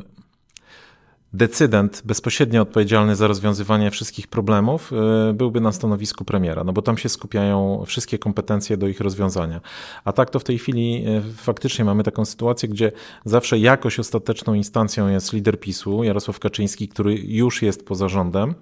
decydent 1.36 2.02
bezpośrednio 2.06 2.62
odpowiedzialny 2.62 3.16
za 3.16 3.28
rozwiązywanie 3.28 3.92
wszystkich 3.92 4.28
problemów 4.28 4.94
e, 4.94 5.34
byłby 5.34 5.62
na 5.62 5.72
stanowisku 5.72 6.26
premiera, 6.26 6.64
no 6.64 6.74
bo 6.74 6.82
tam 6.82 6.98
się 6.98 7.10
skupiają 7.10 7.84
wszystkie 7.86 8.20
kompetencje 8.20 8.78
do 8.78 8.88
ich 8.88 9.00
rozwiązania. 9.00 9.62
A 10.06 10.14
tak 10.14 10.30
to 10.30 10.40
w 10.40 10.44
tej 10.44 10.58
chwili 10.58 11.06
e, 11.08 11.22
faktycznie 11.38 11.86
mamy 11.86 12.04
taką 12.04 12.26
sytuację, 12.26 12.70
gdzie 12.70 12.92
zawsze 13.26 13.60
jakoś 13.60 14.00
ostateczną 14.00 14.54
instancją 14.54 15.08
jest 15.08 15.34
lider 15.34 15.60
PiSu, 15.60 16.04
Jarosław 16.04 16.40
Kaczyński, 16.40 16.88
który 16.88 17.16
już 17.16 17.62
jest 17.62 17.86
poza 17.86 18.10
rządem 18.10 18.56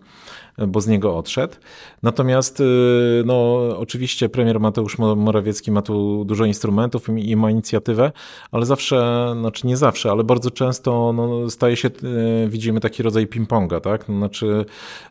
bo 0.57 0.81
z 0.81 0.87
niego 0.87 1.17
odszedł. 1.17 1.53
Natomiast 2.03 2.59
y, 2.59 2.63
no, 3.25 3.59
oczywiście 3.77 4.29
premier 4.29 4.59
Mateusz 4.59 4.97
Morawiecki 4.97 5.71
ma 5.71 5.81
tu 5.81 6.25
dużo 6.25 6.45
instrumentów 6.45 7.09
i 7.17 7.35
ma 7.35 7.51
inicjatywę, 7.51 8.11
ale 8.51 8.65
zawsze, 8.65 9.27
znaczy 9.39 9.67
nie 9.67 9.77
zawsze, 9.77 10.11
ale 10.11 10.23
bardzo 10.23 10.51
często 10.51 11.13
no, 11.13 11.49
staje 11.49 11.75
się, 11.75 11.87
y, 11.87 12.49
widzimy 12.63 12.79
taki 12.79 13.03
rodzaj 13.03 13.27
ping-ponga, 13.27 13.81
tak? 13.81 14.05
Znaczy 14.05 14.65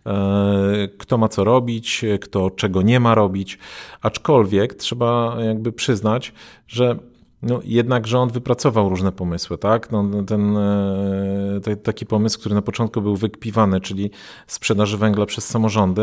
e, 0.07 0.89
kto 0.99 1.19
ma 1.19 1.29
co 1.29 1.45
robić, 1.45 2.05
kto 2.21 2.51
czego 2.51 2.83
nie 2.83 3.01
ma 3.01 3.15
robić, 3.15 3.59
aczkolwiek 4.03 4.75
trzeba 4.75 5.37
jakby 5.41 5.73
przyznać, 5.73 6.33
że 6.69 6.99
no, 7.43 7.61
jednak 7.65 8.07
rząd 8.07 8.33
wypracował 8.33 8.89
różne 8.89 9.13
pomysły, 9.13 9.59
tak? 9.59 9.93
No, 9.93 10.05
ten 10.27 10.57
e, 10.57 11.77
taki 11.83 12.07
pomysł, 12.07 12.41
który 12.41 12.55
na 12.55 12.63
początku 12.63 13.03
był 13.03 13.17
wykpiwany, 13.17 13.81
czyli 13.81 14.11
sprzedaży 14.47 14.99
węgla 14.99 15.27
przez 15.27 15.47
samorządy, 15.47 16.03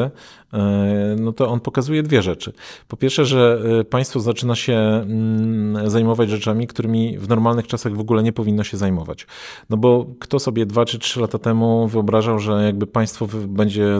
e, 0.53 1.15
no 1.19 1.33
to 1.33 1.49
on 1.49 1.59
pokazuje 1.59 2.03
dwie 2.03 2.21
rzeczy. 2.21 2.53
Po 2.87 2.97
pierwsze, 2.97 3.25
że 3.25 3.61
e, 3.79 3.83
państwo 3.83 4.19
zaczyna 4.19 4.55
się 4.55 4.73
mm, 4.73 5.89
zajmować 5.89 6.29
rzeczami, 6.29 6.67
którymi 6.67 7.17
w 7.17 7.29
normalnych 7.29 7.67
czasach 7.67 7.95
w 7.95 7.99
ogóle 7.99 8.23
nie 8.23 8.33
powinno 8.33 8.63
się 8.63 8.77
zajmować. 8.77 9.27
No 9.69 9.77
bo 9.77 10.05
kto 10.19 10.39
sobie 10.39 10.65
dwa 10.65 10.85
czy 10.85 10.99
trzy 10.99 11.21
lata 11.21 11.37
temu 11.37 11.87
wyobrażał, 11.87 12.39
że 12.39 12.63
jakby 12.63 12.87
państwo 12.87 13.27
będzie 13.47 13.97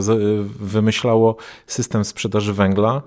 wymyślało 0.60 1.36
system 1.66 2.04
sprzedaży 2.04 2.52
węgla, 2.52 3.02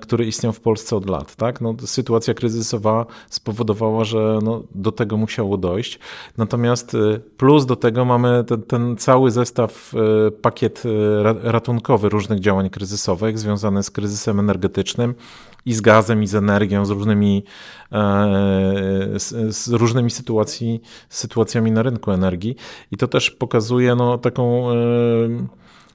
który 0.00 0.26
istniał 0.26 0.52
w 0.52 0.60
Polsce 0.60 0.96
od 0.96 1.10
lat, 1.10 1.36
tak? 1.36 1.60
No, 1.60 1.74
sytuacja 1.84 2.34
kryzysowa 2.34 3.06
spowodowała 3.30 3.63
spowodowała, 3.64 4.04
że 4.04 4.38
no, 4.42 4.62
do 4.74 4.92
tego 4.92 5.16
musiało 5.16 5.56
dojść. 5.56 5.98
Natomiast 6.36 6.94
y, 6.94 7.20
plus 7.36 7.66
do 7.66 7.76
tego 7.76 8.04
mamy 8.04 8.44
ten, 8.44 8.62
ten 8.62 8.96
cały 8.96 9.30
zestaw, 9.30 9.94
y, 10.28 10.30
pakiet 10.30 10.82
y, 10.86 10.90
ratunkowy 11.42 12.08
różnych 12.08 12.40
działań 12.40 12.70
kryzysowych 12.70 13.38
związany 13.38 13.82
z 13.82 13.90
kryzysem 13.90 14.40
energetycznym 14.40 15.14
i 15.66 15.74
z 15.74 15.80
gazem, 15.80 16.22
i 16.22 16.26
z 16.26 16.34
energią, 16.34 16.84
z 16.84 16.90
różnymi, 16.90 17.44
e, 17.92 17.98
z, 19.16 19.56
z 19.56 19.68
różnymi 19.68 20.10
sytuacji, 20.10 20.80
sytuacjami 21.08 21.70
na 21.72 21.82
rynku 21.82 22.12
energii. 22.12 22.56
I 22.92 22.96
to 22.96 23.08
też 23.08 23.30
pokazuje 23.30 23.94
no, 23.94 24.18
taką 24.18 24.68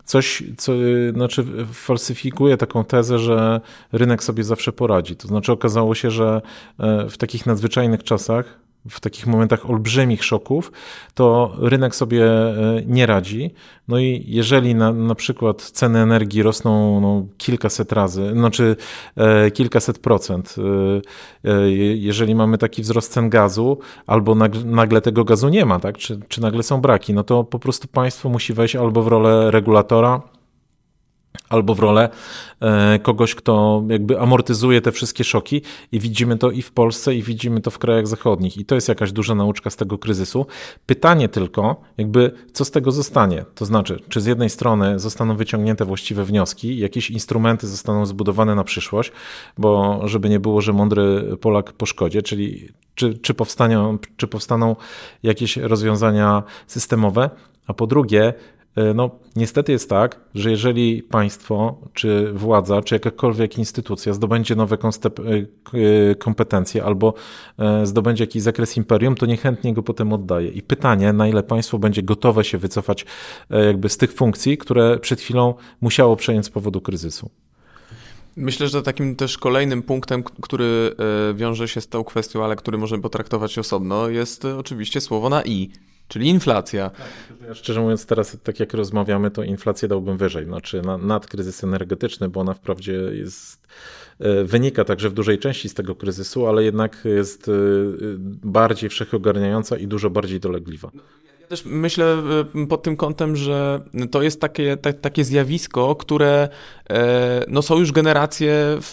coś, 0.10 0.44
co 0.58 0.74
znaczy 1.14 1.46
falsyfikuje 1.74 2.58
taką 2.58 2.86
tezę, 2.86 3.20
że 3.20 3.62
rynek 3.92 4.24
sobie 4.24 4.44
zawsze 4.44 4.72
poradzi. 4.72 5.16
To 5.16 5.28
znaczy 5.28 5.52
okazało 5.52 5.96
się, 5.96 6.12
że 6.12 6.42
e, 6.80 7.10
w 7.10 7.18
takich 7.18 7.46
nadzwyczajnych 7.46 8.04
czasach 8.04 8.60
w 8.90 9.00
takich 9.00 9.28
momentach 9.28 9.70
olbrzymich 9.70 10.24
szoków, 10.24 10.72
to 11.14 11.56
rynek 11.58 11.96
sobie 11.96 12.26
e, 12.26 12.82
nie 12.86 13.06
radzi. 13.06 13.54
No 13.88 14.00
i 14.00 14.24
jeżeli 14.28 14.76
na, 14.76 14.92
na 14.92 15.16
przykład 15.16 15.62
ceny 15.62 16.00
energii 16.00 16.44
rosną 16.44 17.02
no, 17.02 17.26
kilkaset 17.38 17.92
razy, 17.92 18.32
znaczy 18.34 18.76
e, 19.16 19.52
kilkaset 19.52 20.00
procent, 20.00 20.56
e, 21.44 21.52
e, 21.52 21.72
jeżeli 21.96 22.36
mamy 22.36 22.58
taki 22.58 22.82
wzrost 22.82 23.12
cen 23.12 23.30
gazu, 23.30 23.78
albo 24.08 24.36
nagle, 24.36 24.64
nagle 24.64 25.02
tego 25.02 25.24
gazu 25.24 25.50
nie 25.50 25.66
ma, 25.66 25.80
tak? 25.80 25.98
czy, 25.98 26.20
czy 26.28 26.42
nagle 26.42 26.64
są 26.64 26.82
braki, 26.82 27.14
no 27.14 27.24
to 27.24 27.44
po 27.44 27.60
prostu 27.60 27.88
państwo 27.88 28.30
musi 28.30 28.54
wejść 28.54 28.76
albo 28.76 29.04
w 29.04 29.08
rolę 29.08 29.52
regulatora, 29.52 30.22
albo 31.50 31.76
w 31.76 31.80
rolę 31.80 32.10
e, 32.62 33.00
kogoś, 33.00 33.36
kto 33.36 33.84
jakby 33.90 34.20
amortyzuje 34.20 34.82
te 34.82 34.92
wszystkie 34.92 35.24
szoki 35.24 35.62
i 35.92 36.00
widzimy 36.00 36.38
to 36.38 36.52
i 36.52 36.62
w 36.62 36.72
Polsce 36.72 37.16
i 37.16 37.24
widzimy 37.24 37.62
to 37.62 37.72
w 37.72 37.80
krajach 37.80 38.08
zachodnich 38.08 38.58
i 38.58 38.66
to 38.66 38.76
jest 38.76 38.90
jakaś 38.90 39.12
duża 39.12 39.36
nauczka 39.36 39.70
z 39.70 39.76
tego 39.76 39.98
kryzysu. 39.98 40.46
Pytanie 40.86 41.30
tylko, 41.30 41.82
jakby 41.98 42.32
co 42.54 42.66
z 42.66 42.72
tego 42.72 42.92
zostanie? 42.92 43.46
To 43.56 43.66
znaczy, 43.66 44.00
czy 44.10 44.22
z 44.22 44.26
jednej 44.26 44.50
strony 44.50 45.00
zostaną 45.00 45.36
wyciągnięte 45.36 45.86
właściwe 45.86 46.26
wnioski, 46.26 46.78
jakieś 46.78 47.12
instrumenty 47.12 47.68
zostaną 47.68 48.06
zbudowane 48.06 48.56
na 48.56 48.64
przyszłość, 48.64 49.12
bo 49.58 50.02
żeby 50.08 50.30
nie 50.30 50.40
było, 50.40 50.62
że 50.62 50.74
mądry 50.74 51.38
Polak 51.42 51.74
po 51.74 51.86
szkodzie, 51.86 52.22
czyli 52.22 52.70
czy, 52.96 53.14
czy, 53.14 53.34
powstaną, 53.34 53.98
czy 54.18 54.28
powstaną 54.28 54.76
jakieś 55.24 55.58
rozwiązania 55.58 56.44
systemowe, 56.68 57.30
a 57.68 57.74
po 57.74 57.88
drugie, 57.88 58.34
no, 58.96 59.10
niestety 59.36 59.72
jest 59.72 59.90
tak, 59.90 60.20
że 60.36 60.52
jeżeli 60.52 61.04
państwo, 61.04 61.78
czy 61.94 62.34
władza, 62.34 62.82
czy 62.82 62.96
jakakolwiek 62.96 63.58
instytucja 63.58 64.14
zdobędzie 64.14 64.56
nowe 64.56 64.78
e, 64.78 66.16
kompetencje 66.16 66.84
albo 66.84 67.14
e, 67.60 67.86
zdobędzie 67.86 68.24
jakiś 68.24 68.42
zakres 68.42 68.78
imperium, 68.78 69.16
to 69.16 69.26
niechętnie 69.26 69.74
go 69.74 69.84
potem 69.84 70.14
oddaje. 70.14 70.50
I 70.50 70.62
pytanie, 70.62 71.14
na 71.14 71.28
ile 71.28 71.44
państwo 71.44 71.80
będzie 71.80 72.04
gotowe 72.04 72.44
się 72.44 72.58
wycofać 72.58 73.06
jakby 73.50 73.90
z 73.90 73.98
tych 73.98 74.14
funkcji, 74.14 74.58
które 74.58 75.00
przed 75.00 75.22
chwilą 75.22 75.54
musiało 75.82 76.16
przejąć 76.16 76.46
z 76.46 76.50
powodu 76.50 76.82
kryzysu. 76.82 77.30
Myślę, 78.36 78.68
że 78.68 78.84
takim 78.84 79.16
też 79.16 79.38
kolejnym 79.38 79.84
punktem, 79.84 80.24
który 80.24 80.96
wiąże 81.34 81.68
się 81.68 81.82
z 81.82 81.88
tą 81.88 82.04
kwestią, 82.04 82.44
ale 82.44 82.56
który 82.56 82.78
możemy 82.78 83.04
potraktować 83.04 83.58
osobno, 83.58 84.10
jest 84.10 84.46
oczywiście 84.46 85.02
słowo 85.02 85.30
na 85.30 85.44
i, 85.44 85.70
czyli 86.10 86.30
inflacja. 86.30 86.90
Tak, 86.90 87.08
ja 87.48 87.54
szczerze 87.56 87.82
mówiąc, 87.82 88.06
teraz 88.06 88.38
tak 88.44 88.60
jak 88.60 88.74
rozmawiamy, 88.74 89.32
to 89.32 89.44
inflację 89.44 89.88
dałbym 89.88 90.18
wyżej, 90.18 90.46
znaczy 90.46 90.82
na, 90.82 90.98
nad 90.98 91.28
kryzys 91.28 91.64
energetyczny, 91.64 92.30
bo 92.30 92.40
ona 92.40 92.54
wprawdzie 92.54 92.94
jest, 92.94 93.68
e, 94.20 94.44
wynika 94.44 94.86
także 94.86 95.10
w 95.10 95.14
dużej 95.14 95.40
części 95.40 95.70
z 95.70 95.74
tego 95.74 95.96
kryzysu, 95.96 96.48
ale 96.48 96.64
jednak 96.64 97.02
jest 97.06 97.48
e, 97.48 97.52
bardziej 98.44 98.90
wszechogarniająca 98.90 99.78
i 99.78 99.88
dużo 99.88 100.10
bardziej 100.10 100.40
dolegliwa. 100.40 100.92
Też 101.50 101.66
myślę 101.66 102.18
y, 102.64 102.68
pod 102.68 102.84
tym 102.84 102.98
kątem, 102.98 103.36
że 103.36 103.82
to 104.12 104.22
jest 104.22 104.42
takie, 104.42 104.78
ta, 104.78 104.94
takie 104.94 105.24
zjawisko, 105.24 105.96
które 105.96 106.50
e, 106.90 107.46
no, 107.48 107.62
są 107.62 107.80
już 107.80 107.92
generacje 107.92 108.54
w, 108.82 108.92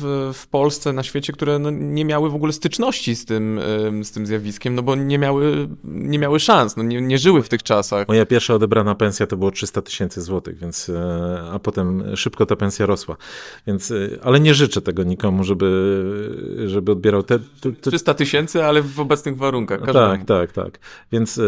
w, 0.00 0.30
w 0.38 0.46
Polsce, 0.46 0.92
na 0.92 1.02
świecie, 1.02 1.32
które 1.32 1.58
no, 1.58 1.70
nie 1.70 2.04
miały 2.04 2.30
w 2.30 2.34
ogóle 2.34 2.52
styczności 2.52 3.16
z 3.16 3.24
tym, 3.24 3.60
z 4.02 4.10
tym 4.10 4.26
zjawiskiem, 4.26 4.74
no 4.74 4.82
bo 4.82 4.94
nie 4.94 5.18
miały, 5.18 5.68
nie 5.84 6.18
miały 6.18 6.40
szans, 6.40 6.76
no, 6.76 6.82
nie, 6.82 7.00
nie 7.00 7.18
żyły 7.18 7.42
w 7.42 7.48
tych 7.48 7.62
czasach. 7.62 8.08
Moja 8.08 8.26
pierwsza 8.26 8.54
odebrana 8.54 8.94
pensja 8.94 9.26
to 9.26 9.36
było 9.36 9.50
300 9.50 9.82
tysięcy 9.82 10.22
złotych, 10.22 10.58
więc, 10.58 10.88
e, 10.88 11.42
a 11.52 11.58
potem 11.58 12.16
szybko 12.16 12.46
ta 12.46 12.56
pensja 12.56 12.86
rosła. 12.86 13.16
Więc, 13.66 13.90
e, 13.90 13.94
ale 14.22 14.40
nie 14.40 14.54
życzę 14.54 14.82
tego 14.82 15.02
nikomu, 15.02 15.44
żeby, 15.44 15.68
żeby 16.66 16.92
odbierał 16.92 17.22
te... 17.22 17.38
te... 17.38 17.90
300 17.90 18.14
tysięcy, 18.14 18.64
ale 18.64 18.82
w 18.82 19.00
obecnych 19.00 19.36
warunkach. 19.36 19.80
Każdemu. 19.80 20.06
Tak, 20.06 20.24
tak, 20.24 20.52
tak. 20.52 20.78
Więc 21.12 21.40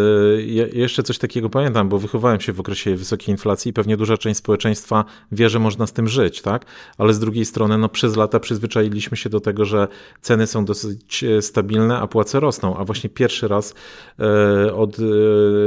ja 0.47 0.67
jeszcze 0.73 1.03
coś 1.03 1.19
takiego 1.19 1.51
pamiętam, 1.51 1.89
bo 1.89 1.99
wychowałem 1.99 2.41
się 2.41 2.53
w 2.53 2.61
okresie 2.61 2.97
wysokiej 2.97 3.33
inflacji 3.33 3.71
i 3.71 3.73
pewnie 3.73 3.97
duża 3.97 4.17
część 4.17 4.39
społeczeństwa 4.39 5.05
wie, 5.33 5.49
że 5.49 5.59
można 5.59 5.87
z 5.87 5.93
tym 5.93 6.09
żyć, 6.09 6.43
tak? 6.43 6.65
Ale 6.99 7.15
z 7.15 7.19
drugiej 7.19 7.45
strony, 7.45 7.79
no 7.79 7.89
przez 7.89 8.17
lata 8.17 8.41
przyzwyczailiśmy 8.41 9.17
się 9.17 9.31
do 9.31 9.41
tego, 9.41 9.65
że 9.65 9.89
ceny 10.21 10.47
są 10.47 10.65
dosyć 10.65 11.25
e, 11.25 11.43
stabilne, 11.43 11.99
a 11.99 12.07
płace 12.07 12.41
rosną. 12.41 12.77
A 12.77 12.85
właśnie 12.85 13.11
pierwszy 13.11 13.49
raz 13.49 13.75
e, 14.19 14.75
od 14.75 14.97
e, 14.99 15.03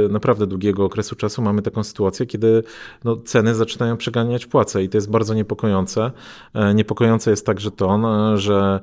naprawdę 0.08 0.46
długiego 0.46 0.84
okresu 0.84 1.16
czasu 1.16 1.42
mamy 1.42 1.62
taką 1.62 1.84
sytuację, 1.84 2.26
kiedy 2.26 2.62
no, 3.04 3.16
ceny 3.16 3.54
zaczynają 3.54 3.96
przeganiać 3.96 4.46
płace 4.46 4.82
i 4.82 4.88
to 4.88 4.96
jest 4.96 5.10
bardzo 5.10 5.34
niepokojące. 5.34 6.10
Niepokojące 6.74 7.30
jest 7.30 7.46
także 7.46 7.70
to, 7.70 7.98
no, 7.98 8.38
że 8.38 8.80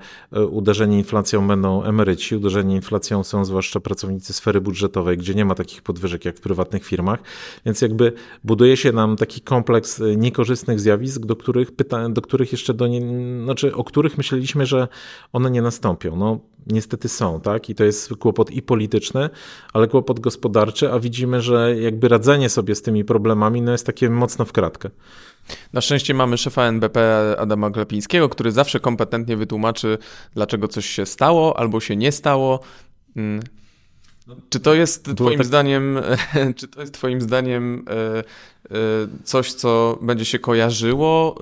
uderzeni 0.49 0.97
inflacją 0.97 1.47
będą 1.47 1.83
emeryci, 1.83 2.35
uderzeni 2.35 2.75
inflacją 2.75 3.23
są 3.23 3.45
zwłaszcza 3.45 3.79
pracownicy 3.79 4.33
sfery 4.33 4.61
budżetowej, 4.61 5.17
gdzie 5.17 5.35
nie 5.35 5.45
ma 5.45 5.55
takich 5.55 5.81
podwyżek 5.85 6.25
jak 6.25 6.37
w 6.37 6.41
prywatnych 6.41 6.85
firmach, 6.85 7.19
więc 7.65 7.81
jakby 7.81 8.13
buduje 8.43 8.77
się 8.77 8.91
nam 8.91 9.15
taki 9.15 9.41
kompleks 9.41 10.01
e, 10.01 10.15
niekorzystnych 10.15 10.79
zjawisk, 10.79 11.25
do 11.25 11.35
których, 11.35 11.71
pyta, 11.71 12.09
do 12.09 12.21
których 12.21 12.51
jeszcze 12.51 12.73
do 12.73 12.87
nie, 12.87 13.01
znaczy 13.43 13.75
o 13.75 13.83
których 13.83 14.17
myśleliśmy, 14.17 14.65
że 14.65 14.87
one 15.33 15.51
nie 15.51 15.61
nastąpią. 15.61 16.15
No 16.15 16.39
niestety 16.67 17.09
są, 17.09 17.41
tak? 17.41 17.69
I 17.69 17.75
to 17.75 17.83
jest 17.83 18.15
kłopot 18.19 18.51
i 18.51 18.61
polityczny, 18.61 19.29
ale 19.73 19.87
kłopot 19.87 20.19
gospodarczy, 20.19 20.91
a 20.91 20.99
widzimy, 20.99 21.41
że 21.41 21.75
jakby 21.79 22.07
radzenie 22.07 22.49
sobie 22.49 22.75
z 22.75 22.81
tymi 22.81 23.05
problemami 23.05 23.61
no 23.61 23.71
jest 23.71 23.85
takie 23.85 24.09
mocno 24.09 24.45
w 24.45 24.51
kratkę. 24.51 24.89
Na 25.73 25.81
szczęście 25.81 26.13
mamy 26.13 26.37
szefa 26.37 26.63
NBP 26.63 27.35
Adama 27.39 27.69
Glapińskiego, 27.69 28.29
który 28.29 28.51
zawsze 28.51 28.79
kompetentnie 28.79 29.37
wytłumaczy, 29.37 29.97
dlaczego 30.33 30.67
coś 30.67 30.85
się 30.85 31.05
stało 31.05 31.59
albo 31.59 31.79
się 31.79 31.95
nie 31.95 32.11
stało. 32.11 32.59
Mm, 34.27 34.41
czy 34.49 34.59
to 34.59 34.73
jest 34.73 35.15
twoim 35.15 35.37
tak... 35.37 35.47
zdaniem, 35.47 35.99
czy 36.57 36.67
to 36.67 36.81
jest 36.81 36.93
twoim 36.93 37.21
zdaniem 37.21 37.85
e, 37.89 38.17
e, 38.17 38.23
coś, 39.23 39.53
co 39.53 39.99
będzie 40.01 40.25
się 40.25 40.39
kojarzyło 40.39 41.35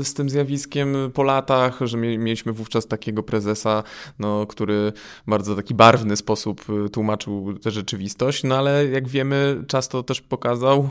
e, 0.00 0.04
z 0.04 0.14
tym 0.14 0.30
zjawiskiem 0.30 0.96
po 1.14 1.22
latach, 1.22 1.78
że 1.80 1.96
mieliśmy 1.96 2.52
wówczas 2.52 2.86
takiego 2.86 3.22
prezesa, 3.22 3.82
no, 4.18 4.46
który 4.46 4.92
w 5.26 5.30
bardzo 5.30 5.56
taki 5.56 5.74
barwny 5.74 6.16
sposób 6.16 6.64
tłumaczył 6.92 7.58
tę 7.58 7.70
rzeczywistość, 7.70 8.44
no 8.44 8.56
ale 8.56 8.86
jak 8.86 9.08
wiemy, 9.08 9.64
czas 9.68 9.88
to 9.88 10.02
też 10.02 10.20
pokazał 10.20 10.88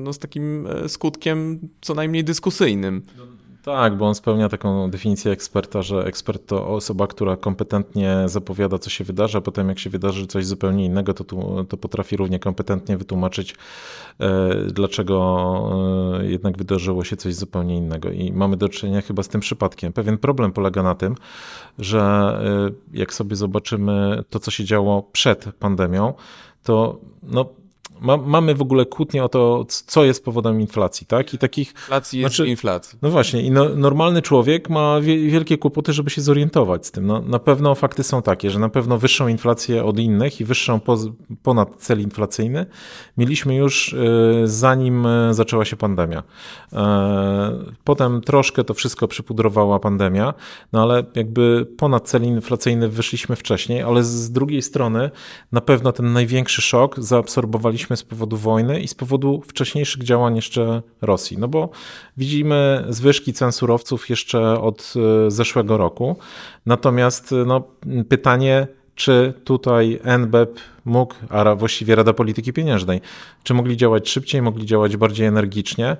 no, 0.00 0.12
z 0.12 0.18
takim 0.18 0.68
skutkiem 0.88 1.68
co 1.80 1.94
najmniej 1.94 2.24
dyskusyjnym. 2.24 3.02
Tak, 3.62 3.96
bo 3.96 4.08
on 4.08 4.14
spełnia 4.14 4.48
taką 4.48 4.90
definicję 4.90 5.32
eksperta, 5.32 5.82
że 5.82 6.04
ekspert 6.04 6.46
to 6.46 6.68
osoba, 6.68 7.06
która 7.06 7.36
kompetentnie 7.36 8.22
zapowiada, 8.26 8.78
co 8.78 8.90
się 8.90 9.04
wydarzy, 9.04 9.38
a 9.38 9.40
potem 9.40 9.68
jak 9.68 9.78
się 9.78 9.90
wydarzy 9.90 10.26
coś 10.26 10.46
zupełnie 10.46 10.84
innego, 10.84 11.14
to, 11.14 11.24
to 11.68 11.76
potrafi 11.76 12.16
równie 12.16 12.38
kompetentnie 12.38 12.96
wytłumaczyć, 12.96 13.54
e, 14.20 14.54
dlaczego 14.66 16.18
e, 16.20 16.26
jednak 16.26 16.58
wydarzyło 16.58 17.04
się 17.04 17.16
coś 17.16 17.34
zupełnie 17.34 17.76
innego. 17.76 18.10
I 18.10 18.32
mamy 18.32 18.56
do 18.56 18.68
czynienia 18.68 19.00
chyba 19.00 19.22
z 19.22 19.28
tym 19.28 19.40
przypadkiem. 19.40 19.92
Pewien 19.92 20.18
problem 20.18 20.52
polega 20.52 20.82
na 20.82 20.94
tym, 20.94 21.14
że 21.78 22.00
e, 22.92 22.98
jak 22.98 23.14
sobie 23.14 23.36
zobaczymy 23.36 24.24
to, 24.30 24.40
co 24.40 24.50
się 24.50 24.64
działo 24.64 25.02
przed 25.12 25.44
pandemią, 25.58 26.14
to 26.62 27.00
no, 27.22 27.61
ma, 28.02 28.16
mamy 28.16 28.54
w 28.54 28.62
ogóle 28.62 28.86
kłótnię 28.86 29.24
o 29.24 29.28
to, 29.28 29.64
co 29.68 30.04
jest 30.04 30.24
powodem 30.24 30.60
inflacji, 30.60 31.06
tak? 31.06 31.34
I 31.34 31.38
takich... 31.38 31.68
Inflacji 31.68 32.20
jest 32.20 32.34
znaczy, 32.34 32.50
inflacji. 32.50 32.98
No 33.02 33.10
właśnie, 33.10 33.42
i 33.42 33.50
no, 33.50 33.68
normalny 33.68 34.22
człowiek 34.22 34.70
ma 34.70 35.00
wie, 35.00 35.30
wielkie 35.30 35.58
kłopoty, 35.58 35.92
żeby 35.92 36.10
się 36.10 36.22
zorientować 36.22 36.86
z 36.86 36.90
tym. 36.90 37.06
No, 37.06 37.22
na 37.22 37.38
pewno 37.38 37.74
fakty 37.74 38.02
są 38.02 38.22
takie, 38.22 38.50
że 38.50 38.58
na 38.58 38.68
pewno 38.68 38.98
wyższą 38.98 39.28
inflację 39.28 39.84
od 39.84 39.98
innych 39.98 40.40
i 40.40 40.44
wyższą 40.44 40.80
po, 40.80 40.98
ponad 41.42 41.76
cel 41.78 42.00
inflacyjny 42.00 42.66
mieliśmy 43.16 43.56
już 43.56 43.92
y, 43.92 44.42
zanim 44.44 45.06
y, 45.06 45.34
zaczęła 45.34 45.64
się 45.64 45.76
pandemia. 45.76 46.22
Y, 46.72 46.76
potem 47.84 48.20
troszkę 48.20 48.64
to 48.64 48.74
wszystko 48.74 49.08
przypudrowała 49.08 49.78
pandemia, 49.78 50.34
no 50.72 50.82
ale 50.82 51.04
jakby 51.14 51.66
ponad 51.76 52.08
cel 52.08 52.22
inflacyjny 52.22 52.88
wyszliśmy 52.88 53.36
wcześniej, 53.36 53.82
ale 53.82 54.04
z 54.04 54.30
drugiej 54.32 54.62
strony 54.62 55.10
na 55.52 55.60
pewno 55.60 55.92
ten 55.92 56.12
największy 56.12 56.62
szok 56.62 57.00
zaabsorbowaliśmy 57.00 57.91
z 57.96 58.02
powodu 58.02 58.36
wojny 58.36 58.80
i 58.80 58.88
z 58.88 58.94
powodu 58.94 59.42
wcześniejszych 59.46 60.02
działań 60.02 60.36
jeszcze 60.36 60.82
Rosji. 61.00 61.38
No 61.38 61.48
bo 61.48 61.70
widzimy 62.16 62.84
zwyżki 62.88 63.32
cen 63.32 63.52
surowców 63.52 64.10
jeszcze 64.10 64.60
od 64.60 64.94
e, 65.26 65.30
zeszłego 65.30 65.76
roku. 65.76 66.16
Natomiast 66.66 67.32
e, 67.32 67.44
no, 67.44 67.62
pytanie, 68.08 68.66
czy 68.94 69.34
tutaj 69.44 70.00
NBEP 70.18 70.60
mógł, 70.84 71.14
a 71.28 71.54
właściwie 71.54 71.94
Rada 71.94 72.12
Polityki 72.12 72.52
Pieniężnej, 72.52 73.00
czy 73.42 73.54
mogli 73.54 73.76
działać 73.76 74.10
szybciej, 74.10 74.42
mogli 74.42 74.66
działać 74.66 74.96
bardziej 74.96 75.26
energicznie? 75.26 75.96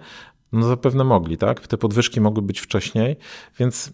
No 0.52 0.66
zapewne 0.66 1.05
mogli, 1.05 1.38
tak? 1.38 1.66
Te 1.66 1.78
podwyżki 1.78 2.20
mogły 2.20 2.42
być 2.42 2.61
wcześniej, 2.61 3.16
więc 3.59 3.92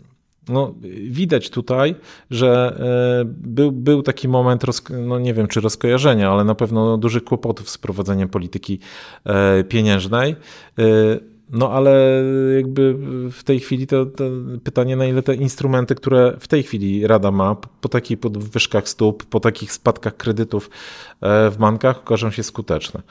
no, 0.48 0.74
widać 1.10 1.50
tutaj, 1.50 1.94
że 2.30 2.80
e, 3.20 3.24
był, 3.24 3.72
był 3.72 4.02
taki 4.02 4.28
moment, 4.28 4.62
no 4.90 5.18
nie 5.18 5.34
wiem 5.34 5.48
czy 5.48 5.60
rozkojarzenia, 5.60 6.30
ale 6.30 6.44
na 6.44 6.54
pewno 6.54 6.96
dużych 6.96 7.24
kłopotów 7.24 7.70
z 7.70 7.78
prowadzeniem 7.78 8.28
polityki 8.28 8.78
e, 9.24 9.64
pieniężnej. 9.64 10.36
E, 10.78 10.84
no 11.50 11.72
ale 11.72 12.22
jakby 12.56 12.96
w 13.30 13.44
tej 13.44 13.60
chwili 13.60 13.86
to, 13.86 14.06
to, 14.06 14.24
pytanie, 14.64 14.96
na 14.96 15.06
ile 15.06 15.22
te 15.22 15.34
instrumenty, 15.34 15.94
które 15.94 16.36
w 16.40 16.48
tej 16.48 16.62
chwili 16.62 17.06
Rada 17.06 17.30
ma, 17.30 17.56
po 17.80 17.88
takich 17.88 18.20
podwyżkach 18.20 18.88
stóp, 18.88 19.24
po 19.24 19.40
takich 19.40 19.72
spadkach 19.72 20.16
kredytów 20.16 20.70
w 21.22 21.54
bankach, 21.58 21.98
okażą 21.98 22.30
się 22.30 22.42
skuteczne. 22.42 23.02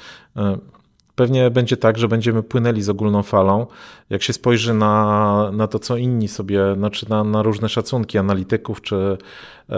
Pewnie 1.17 1.51
będzie 1.51 1.77
tak, 1.77 1.97
że 1.97 2.08
będziemy 2.08 2.43
płynęli 2.43 2.82
z 2.82 2.89
ogólną 2.89 3.23
falą. 3.23 3.67
Jak 4.10 4.23
się 4.23 4.34
spojrzy 4.34 4.73
na, 4.73 5.51
na 5.53 5.67
to, 5.67 5.80
co 5.80 5.97
inni 5.97 6.27
sobie, 6.27 6.75
znaczy 6.75 7.10
na, 7.10 7.23
na 7.23 7.43
różne 7.43 7.69
szacunki 7.69 8.17
analityków 8.17 8.82
czy 8.82 9.17
e, 9.69 9.77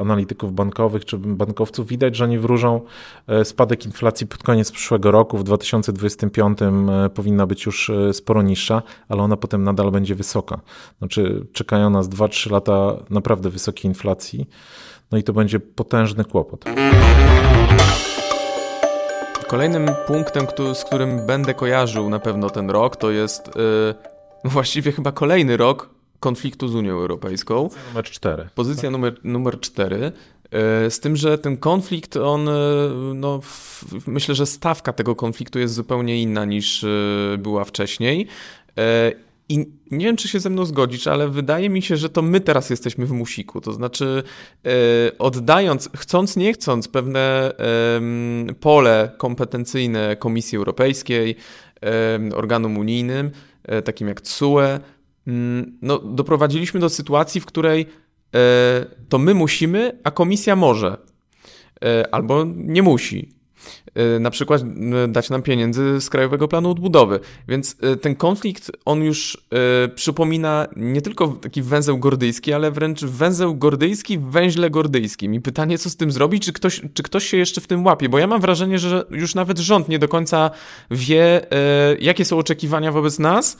analityków 0.00 0.54
bankowych 0.54 1.04
czy 1.04 1.18
bankowców, 1.18 1.86
widać, 1.86 2.16
że 2.16 2.24
oni 2.24 2.38
wróżą 2.38 2.80
e, 3.26 3.44
spadek 3.44 3.86
inflacji 3.86 4.26
pod 4.26 4.42
koniec 4.42 4.72
przyszłego 4.72 5.10
roku. 5.10 5.38
W 5.38 5.44
2025 5.44 6.58
e, 6.62 7.10
powinna 7.14 7.46
być 7.46 7.66
już 7.66 7.90
e, 7.90 8.12
sporo 8.12 8.42
niższa, 8.42 8.82
ale 9.08 9.22
ona 9.22 9.36
potem 9.36 9.64
nadal 9.64 9.90
będzie 9.90 10.14
wysoka. 10.14 10.60
Znaczy, 10.98 11.46
czekają 11.52 11.90
nas 11.90 12.08
2-3 12.08 12.50
lata 12.50 12.96
naprawdę 13.10 13.50
wysokiej 13.50 13.90
inflacji. 13.90 14.48
No 15.12 15.18
i 15.18 15.22
to 15.22 15.32
będzie 15.32 15.60
potężny 15.60 16.24
kłopot. 16.24 16.64
Kolejnym 19.54 19.90
punktem, 20.06 20.46
z 20.74 20.84
którym 20.84 21.26
będę 21.26 21.54
kojarzył 21.54 22.10
na 22.10 22.18
pewno 22.18 22.50
ten 22.50 22.70
rok, 22.70 22.96
to 22.96 23.10
jest 23.10 23.46
yy, 23.46 24.50
właściwie 24.50 24.92
chyba 24.92 25.12
kolejny 25.12 25.56
rok 25.56 25.90
konfliktu 26.20 26.68
z 26.68 26.74
Unią 26.74 26.92
Europejską. 26.92 27.68
Pozycja 27.68 27.88
numer 27.88 28.04
cztery. 28.04 28.48
Pozycja 28.54 28.90
numer, 28.90 29.14
numer 29.24 29.60
cztery. 29.60 30.12
Y, 30.86 30.90
z 30.90 31.00
tym, 31.00 31.16
że 31.16 31.38
ten 31.38 31.56
konflikt, 31.56 32.16
on, 32.16 32.48
y, 32.48 32.52
no, 33.14 33.40
myślę, 34.06 34.34
że 34.34 34.46
stawka 34.46 34.92
tego 34.92 35.14
konfliktu 35.14 35.58
jest 35.58 35.74
zupełnie 35.74 36.22
inna 36.22 36.44
niż 36.44 36.82
y, 36.82 37.36
była 37.38 37.64
wcześniej. 37.64 38.28
I 39.48 39.58
nie 39.90 40.06
wiem, 40.06 40.16
czy 40.16 40.28
się 40.28 40.40
ze 40.40 40.50
mną 40.50 40.64
zgodzisz, 40.64 41.06
ale 41.06 41.28
wydaje 41.28 41.70
mi 41.70 41.82
się, 41.82 41.96
że 41.96 42.08
to 42.08 42.22
my 42.22 42.40
teraz 42.40 42.70
jesteśmy 42.70 43.06
w 43.06 43.12
musiku. 43.12 43.60
To 43.60 43.72
znaczy, 43.72 44.22
yy, 44.64 44.72
oddając, 45.18 45.90
chcąc, 45.96 46.36
nie 46.36 46.52
chcąc, 46.52 46.88
pewne 46.88 47.52
yy, 48.46 48.54
pole 48.54 49.12
kompetencyjne 49.18 50.16
Komisji 50.16 50.58
Europejskiej, 50.58 51.36
yy, 52.28 52.36
organom 52.36 52.78
unijnym, 52.78 53.30
e, 53.62 53.82
takim 53.82 54.08
jak 54.08 54.20
TSUE, 54.20 54.80
mm, 55.26 55.78
no, 55.82 55.98
doprowadziliśmy 55.98 56.80
do 56.80 56.88
sytuacji, 56.88 57.40
w 57.40 57.46
której 57.46 57.86
to 59.08 59.18
my 59.18 59.34
musimy, 59.34 59.98
a 60.04 60.10
Komisja 60.10 60.56
może. 60.56 60.96
albo 62.12 62.44
nie 62.56 62.82
musi. 62.82 63.32
Na 64.20 64.30
przykład 64.30 64.62
dać 65.08 65.30
nam 65.30 65.42
pieniędzy 65.42 66.00
z 66.00 66.10
Krajowego 66.10 66.48
Planu 66.48 66.70
Odbudowy. 66.70 67.20
Więc 67.48 67.76
ten 68.00 68.14
konflikt, 68.14 68.72
on 68.84 69.02
już 69.02 69.44
przypomina 69.94 70.66
nie 70.76 71.02
tylko 71.02 71.28
taki 71.28 71.62
węzeł 71.62 71.98
gordyjski, 71.98 72.52
ale 72.52 72.70
wręcz 72.70 73.04
węzeł 73.04 73.54
gordyjski 73.54 74.18
w 74.18 74.24
węźle 74.24 74.70
gordyjskim. 74.70 75.34
I 75.34 75.40
pytanie, 75.40 75.78
co 75.78 75.90
z 75.90 75.96
tym 75.96 76.12
zrobić, 76.12 76.44
czy 76.44 76.52
ktoś, 76.52 76.80
czy 76.94 77.02
ktoś 77.02 77.26
się 77.26 77.36
jeszcze 77.36 77.60
w 77.60 77.66
tym 77.66 77.84
łapie, 77.84 78.08
bo 78.08 78.18
ja 78.18 78.26
mam 78.26 78.40
wrażenie, 78.40 78.78
że 78.78 79.04
już 79.10 79.34
nawet 79.34 79.58
rząd 79.58 79.88
nie 79.88 79.98
do 79.98 80.08
końca 80.08 80.50
wie, 80.90 81.46
jakie 82.00 82.24
są 82.24 82.38
oczekiwania 82.38 82.92
wobec 82.92 83.18
nas, 83.18 83.56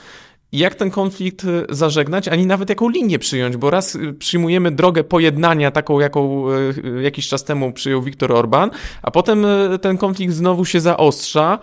jak 0.59 0.75
ten 0.75 0.90
konflikt 0.90 1.45
y, 1.45 1.67
zażegnać, 1.69 2.29
ani 2.29 2.47
nawet 2.47 2.69
jaką 2.69 2.88
linię 2.88 3.19
przyjąć, 3.19 3.57
bo 3.57 3.71
raz 3.71 3.95
y, 3.95 4.12
przyjmujemy 4.12 4.71
drogę 4.71 5.05
pojednania, 5.05 5.71
taką 5.71 6.01
jaką 6.01 6.51
y, 6.53 7.03
jakiś 7.03 7.29
czas 7.29 7.45
temu 7.45 7.73
przyjął 7.73 8.03
Viktor 8.03 8.33
Orban, 8.33 8.71
a 9.03 9.11
potem 9.11 9.47
ten 9.83 9.99
konflikt 9.99 10.35
znowu 10.35 10.64
się 10.64 10.81
zaostrza, 10.81 11.59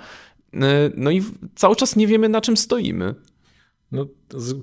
no 0.96 1.12
i 1.12 1.24
cały 1.56 1.76
czas 1.76 1.96
nie 1.96 2.08
wiemy 2.08 2.30
na 2.30 2.42
czym 2.42 2.58
stoimy. 2.58 3.16
No, 3.92 4.06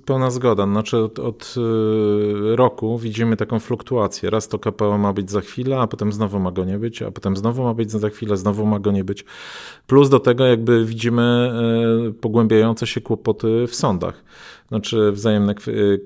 pełna 0.05 0.31
zgoda. 0.31 0.67
Znaczy 0.67 0.97
od, 0.97 1.19
od, 1.19 1.55
y, 1.57 2.57
roku 2.57 2.99
widzimy 2.99 3.37
taką 3.37 3.59
fluktuację. 3.59 4.31
Raz 4.31 4.49
to 4.49 4.59
KPO 4.59 4.99
ma 4.99 5.13
być 5.13 5.31
za 5.31 5.41
chwilę, 5.41 5.79
a 5.79 5.87
potem 5.87 6.13
znowu 6.13 6.39
ma 6.39 6.51
go 6.51 6.65
nie 6.65 6.79
być, 6.79 7.03
a 7.03 7.11
potem 7.11 7.37
znowu 7.37 7.63
ma 7.63 7.75
być 7.75 7.91
za 7.91 8.09
chwilę, 8.09 8.37
znowu 8.37 8.67
ma 8.67 8.79
go 8.79 8.93
nie 8.93 9.05
być. 9.05 9.25
Plus 9.87 10.09
do 10.09 10.21
tego 10.21 10.47
jakby 10.47 10.85
widzimy 10.85 11.53
y, 12.09 12.13
pogłębiające 12.13 12.87
się 12.87 13.01
kłopoty 13.01 13.67
w 13.67 13.75
sądach 13.75 14.25
znaczy 14.69 15.13
wzajemne 15.13 15.55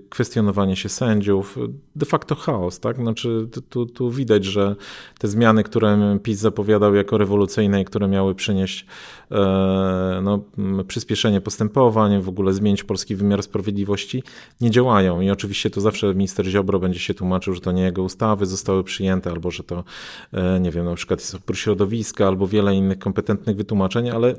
kwestionowanie 0.09 0.77
się 0.77 0.88
sędziów, 0.88 1.59
de 1.96 2.07
facto 2.07 2.35
chaos, 2.35 2.81
tak? 2.81 2.96
Znaczy 2.96 3.48
tu, 3.68 3.87
tu 3.87 4.11
widać, 4.11 4.44
że 4.44 4.77
te 5.18 5.29
zmiany, 5.29 5.64
które 5.64 6.18
PiS 6.22 6.38
zapowiadał 6.38 6.94
jako 6.94 7.18
rewolucyjne 7.18 7.81
i 7.81 7.85
które 7.85 8.09
miały 8.09 8.35
przynieść 8.35 8.87
e, 9.31 10.20
no, 10.22 10.44
przyspieszenie 10.88 11.40
postępowań, 11.40 12.20
w 12.20 12.29
ogóle 12.29 12.53
zmienić 12.53 12.85
polski 12.85 13.16
wymiar 13.16 13.42
sprawiedliwości, 13.42 14.22
nie 14.61 14.70
działają. 14.70 15.20
I 15.20 15.31
oczywiście 15.31 15.70
to 15.70 15.81
zawsze 15.81 16.14
minister 16.14 16.46
Ziobro 16.46 16.79
będzie 16.79 16.98
się 16.98 17.14
tłumaczył, 17.14 17.55
że 17.55 17.61
to 17.61 17.72
nie 17.72 17.83
jego 17.83 18.03
ustawy 18.03 18.46
zostały 18.46 18.85
przyjęte, 18.85 19.31
albo 19.31 19.51
że 19.51 19.64
to, 19.64 19.85
e, 20.33 20.61
nie 20.61 20.70
wiem, 20.70 20.85
na 20.85 20.94
przykład 20.94 21.20
jest 21.20 21.35
opór 21.35 21.57
środowiska, 21.57 22.27
albo 22.27 22.46
wiele 22.46 22.75
innych 22.75 22.98
kompetentnych 22.98 23.57
wytłumaczeń, 23.57 24.11
ale 24.11 24.35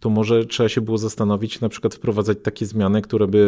to 0.00 0.10
może 0.10 0.44
trzeba 0.44 0.68
się 0.68 0.80
było 0.80 0.98
zastanowić, 0.98 1.60
na 1.60 1.68
przykład 1.68 1.94
wprowadzać 1.94 2.38
takie 2.42 2.66
zmiany, 2.66 3.02
które 3.02 3.28
by 3.28 3.47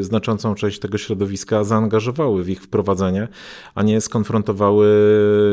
znaczącą 0.00 0.54
część 0.54 0.78
tego 0.78 0.98
środowiska 0.98 1.64
zaangażowały 1.64 2.44
w 2.44 2.48
ich 2.48 2.62
wprowadzenie, 2.62 3.28
a 3.74 3.82
nie 3.82 4.00
skonfrontowały 4.00 4.88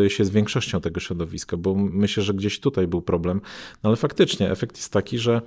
się 0.07 0.25
z 0.25 0.29
większością 0.29 0.81
tego 0.81 0.99
środowiska, 0.99 1.57
bo 1.57 1.75
myślę, 1.75 2.23
że 2.23 2.33
gdzieś 2.33 2.59
tutaj 2.59 2.87
był 2.87 3.01
problem. 3.01 3.41
No 3.83 3.89
ale 3.89 3.95
faktycznie 3.95 4.51
efekt 4.51 4.77
jest 4.77 4.93
taki, 4.93 5.17
że 5.17 5.41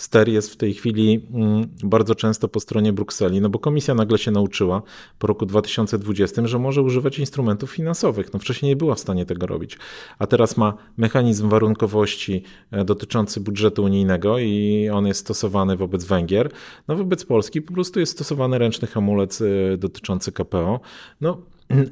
ster 0.00 0.28
jest 0.28 0.52
w 0.52 0.56
tej 0.56 0.74
chwili 0.74 1.26
mm, 1.32 1.68
bardzo 1.84 2.14
często 2.14 2.48
po 2.48 2.60
stronie 2.60 2.92
Brukseli, 2.92 3.40
no 3.40 3.48
bo 3.48 3.58
komisja 3.58 3.94
nagle 3.94 4.18
się 4.18 4.30
nauczyła 4.30 4.82
po 5.18 5.26
roku 5.26 5.46
2020, 5.46 6.46
że 6.46 6.58
może 6.58 6.82
używać 6.82 7.18
instrumentów 7.18 7.70
finansowych. 7.70 8.32
No 8.32 8.38
wcześniej 8.38 8.72
nie 8.72 8.76
była 8.76 8.94
w 8.94 9.00
stanie 9.00 9.26
tego 9.26 9.46
robić, 9.46 9.78
a 10.18 10.26
teraz 10.26 10.56
ma 10.56 10.74
mechanizm 10.96 11.48
warunkowości 11.48 12.42
e, 12.70 12.84
dotyczący 12.84 13.40
budżetu 13.40 13.84
unijnego 13.84 14.38
i 14.38 14.88
on 14.92 15.06
jest 15.06 15.20
stosowany 15.20 15.76
wobec 15.76 16.04
Węgier. 16.04 16.50
No 16.88 16.96
wobec 16.96 17.24
Polski 17.24 17.62
po 17.62 17.72
prostu 17.72 18.00
jest 18.00 18.12
stosowany 18.12 18.58
ręczny 18.58 18.88
hamulec 18.88 19.40
e, 19.40 19.76
dotyczący 19.76 20.32
KPO. 20.32 20.80
No 21.20 21.42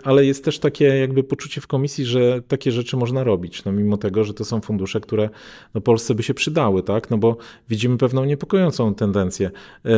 ale 0.04 0.24
jest 0.24 0.44
też 0.44 0.58
takie 0.58 0.84
jakby 0.84 1.24
poczucie 1.24 1.60
w 1.60 1.66
komisji, 1.66 2.04
że 2.04 2.42
takie 2.42 2.72
rzeczy 2.72 2.96
można 2.96 3.24
robić, 3.24 3.64
no 3.64 3.72
mimo 3.72 3.96
tego, 3.96 4.24
że 4.24 4.34
to 4.34 4.44
są 4.44 4.60
fundusze, 4.60 5.00
które 5.00 5.30
no 5.74 5.80
Polsce 5.80 6.14
by 6.14 6.22
się 6.22 6.34
przydały, 6.34 6.82
tak, 6.82 7.10
no 7.10 7.18
bo 7.18 7.36
widzimy 7.68 7.98
pewną 7.98 8.24
niepokojącą 8.24 8.94
tendencję. 8.94 9.50
E, 9.84 9.90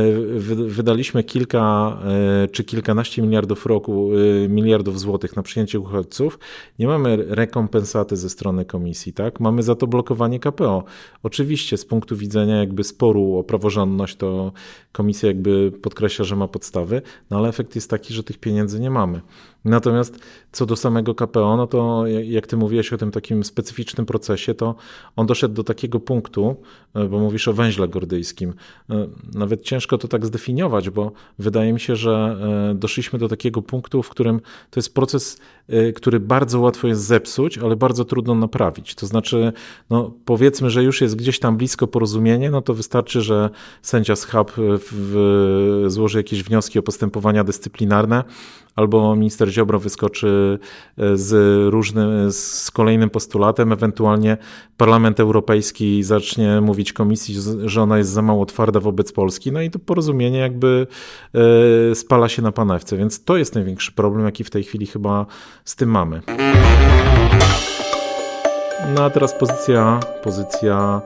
wydaliśmy 0.66 1.25
kilka 1.25 1.97
e, 2.05 2.49
czy 2.49 2.64
kilkanaście 2.64 3.23
miliardów 3.23 3.66
roku, 3.66 4.11
e, 4.45 4.49
miliardów 4.49 5.01
złotych 5.01 5.37
na 5.37 5.43
przyjęcie 5.43 5.81
uchodźców, 5.81 6.38
nie 6.79 6.87
mamy 6.87 7.16
rekompensaty 7.29 8.16
ze 8.16 8.31
strony 8.31 8.64
komisji, 8.64 9.12
tak, 9.12 9.40
mamy 9.40 9.62
za 9.62 9.75
to 9.75 9.87
blokowanie 9.87 10.40
KPO. 10.40 10.85
Oczywiście 11.23 11.77
z 11.77 11.85
punktu 11.85 12.16
widzenia 12.16 12.57
jakby 12.57 12.85
sporu 12.85 13.38
o 13.38 13.45
praworządność 13.45 14.16
to 14.16 14.53
komisja 14.93 15.27
jakby 15.27 15.73
podkreśla, 15.83 16.25
że 16.25 16.37
ma 16.37 16.49
podstawy, 16.49 17.03
no 17.31 17.38
ale 17.38 17.49
efekt 17.49 17.75
jest 17.75 17.90
taki, 17.90 18.14
że 18.14 18.23
tych 18.23 18.38
pieniędzy 18.38 18.81
nie 18.81 18.90
mamy. 18.90 19.21
Natomiast 19.70 20.18
co 20.52 20.66
do 20.66 20.76
samego 20.76 21.14
KPO, 21.14 21.56
no 21.56 21.66
to 21.66 22.04
jak 22.06 22.46
ty 22.46 22.56
mówiłeś 22.56 22.92
o 22.92 22.98
tym 22.98 23.11
takim 23.11 23.44
specyficznym 23.44 24.06
procesie, 24.06 24.54
to 24.54 24.74
on 25.16 25.26
doszedł 25.26 25.54
do 25.54 25.64
takiego 25.64 26.00
punktu, 26.00 26.56
e, 26.94 27.04
bo 27.04 27.18
mówisz 27.18 27.48
o 27.48 27.52
węźle 27.52 27.88
gordyjskim. 27.88 28.54
E, 28.90 29.09
nawet 29.35 29.62
ciężko 29.62 29.98
to 29.98 30.09
tak 30.09 30.26
zdefiniować, 30.26 30.90
bo 30.90 31.12
wydaje 31.38 31.72
mi 31.72 31.80
się, 31.80 31.96
że 31.96 32.37
e, 32.70 32.74
doszliśmy 32.74 33.18
do 33.18 33.28
takiego 33.28 33.62
punktu, 33.62 34.02
w 34.02 34.09
którym 34.09 34.40
to 34.70 34.80
jest 34.80 34.94
proces, 34.94 35.38
który 35.94 36.20
bardzo 36.20 36.61
łatwo 36.61 36.88
jest 36.88 37.02
zepsuć, 37.02 37.59
ale 37.59 37.76
bardzo 37.76 38.04
trudno 38.04 38.35
naprawić. 38.35 38.94
To 38.94 39.06
znaczy, 39.06 39.52
no 39.90 40.14
powiedzmy, 40.24 40.70
że 40.70 40.85
już 40.85 41.00
jest 41.00 41.16
gdzieś 41.16 41.38
tam 41.38 41.56
blisko 41.56 41.87
porozumienie, 41.87 42.50
no 42.50 42.62
to 42.62 42.74
wystarczy, 42.74 43.20
że 43.20 43.50
sędzia 43.83 44.16
z 44.16 44.24
HAB 44.24 44.52
złoży 45.87 46.18
jakieś 46.18 46.42
wnioski 46.42 46.78
o 46.78 46.83
postępowania 46.83 47.44
dyscyplinarne, 47.44 48.24
albo 48.76 49.16
minister 49.16 49.48
Ziobro 49.61 49.79
wyskoczy 49.79 50.59
e, 50.99 51.16
z 51.16 51.33
różnym, 51.73 52.33
z 52.33 52.70
kolejnym 52.70 53.11
postulatem, 53.11 53.73
ewentualnie 53.73 54.37
Parlament 54.77 55.20
Europejski 55.20 56.03
zacznie 56.03 56.61
mówić 56.61 56.92
komisji, 56.92 57.35
że 57.64 57.83
ona 57.83 57.99
jest 57.99 58.11
za 58.11 58.23
mało 58.23 58.46
twarda 58.46 58.81
wobec 58.81 59.12
Polski, 59.12 59.53
no 59.53 59.61
i 59.62 59.70
to 59.70 59.79
porozumienie 59.79 60.38
jakby 60.38 60.87
e, 61.90 61.94
spala 61.94 62.29
się 62.29 62.42
na 62.42 62.53
panewce, 62.53 62.96
więc 62.96 63.25
to 63.25 63.37
jest 63.37 63.55
największy 63.55 63.92
problem, 63.92 64.25
jaki 64.25 64.44
w 64.44 64.51
tej 64.51 64.62
chwili 64.62 64.87
chyba 64.87 65.27
z 65.64 65.77
tym 65.77 65.90
mamy. 65.90 66.23
No 68.94 69.05
a 69.05 69.11
teraz 69.11 69.35
pozycja, 69.35 70.01
pozycja 70.23 71.01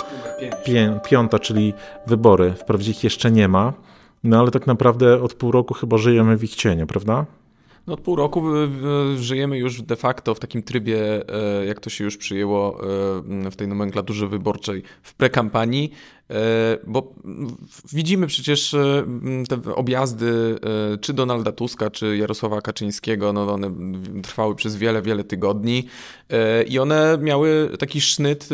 piąta, 1.09 1.39
czyli 1.39 1.73
wybory. 2.07 2.53
Wprawdzie 2.53 2.91
ich 2.91 3.05
jeszcze 3.05 3.31
nie 3.31 3.49
ma, 3.49 3.73
no 4.25 4.41
ale 4.41 4.51
tak 4.51 4.67
naprawdę 4.67 5.23
od 5.23 5.35
pół 5.35 5.53
roku 5.53 5.75
chyba 5.75 5.99
żyjemy 5.99 6.37
w 6.37 6.45
ich 6.45 6.55
cieniu, 6.55 6.87
prawda? 6.87 7.27
No 7.87 7.95
od 7.95 8.01
pół 8.01 8.17
roku 8.17 8.43
żyjemy 9.17 9.59
już 9.59 9.83
de 9.83 9.97
facto 9.97 10.35
w 10.35 10.41
takim 10.41 10.63
trybie, 10.63 11.29
e, 11.29 11.67
jak 11.67 11.81
to 11.81 11.91
się 11.91 12.05
już 12.05 12.17
przyjęło 12.17 12.81
e, 13.47 13.51
w 13.51 13.57
tej 13.57 13.69
nomenklaturze 13.69 14.29
wyborczej, 14.29 14.83
w 15.03 15.15
prekampanii, 15.15 15.93
e, 15.93 16.24
bo 16.87 17.15
widzimy 17.93 18.27
przecież 18.27 18.75
te 19.49 19.75
objazdy 19.75 20.59
czy 21.01 21.13
Donalda 21.13 21.53
Tuska, 21.53 21.91
czy 21.91 22.17
Jarosława 22.17 22.61
Kaczyńskiego, 22.61 23.33
no 23.33 23.53
one 23.53 23.71
trwały 24.23 24.55
przez 24.55 24.77
wiele, 24.77 25.03
wiele 25.03 25.25
tygodni. 25.25 25.87
I 26.69 26.79
one 26.79 27.19
miały 27.21 27.71
taki 27.79 28.01
sznyt 28.01 28.49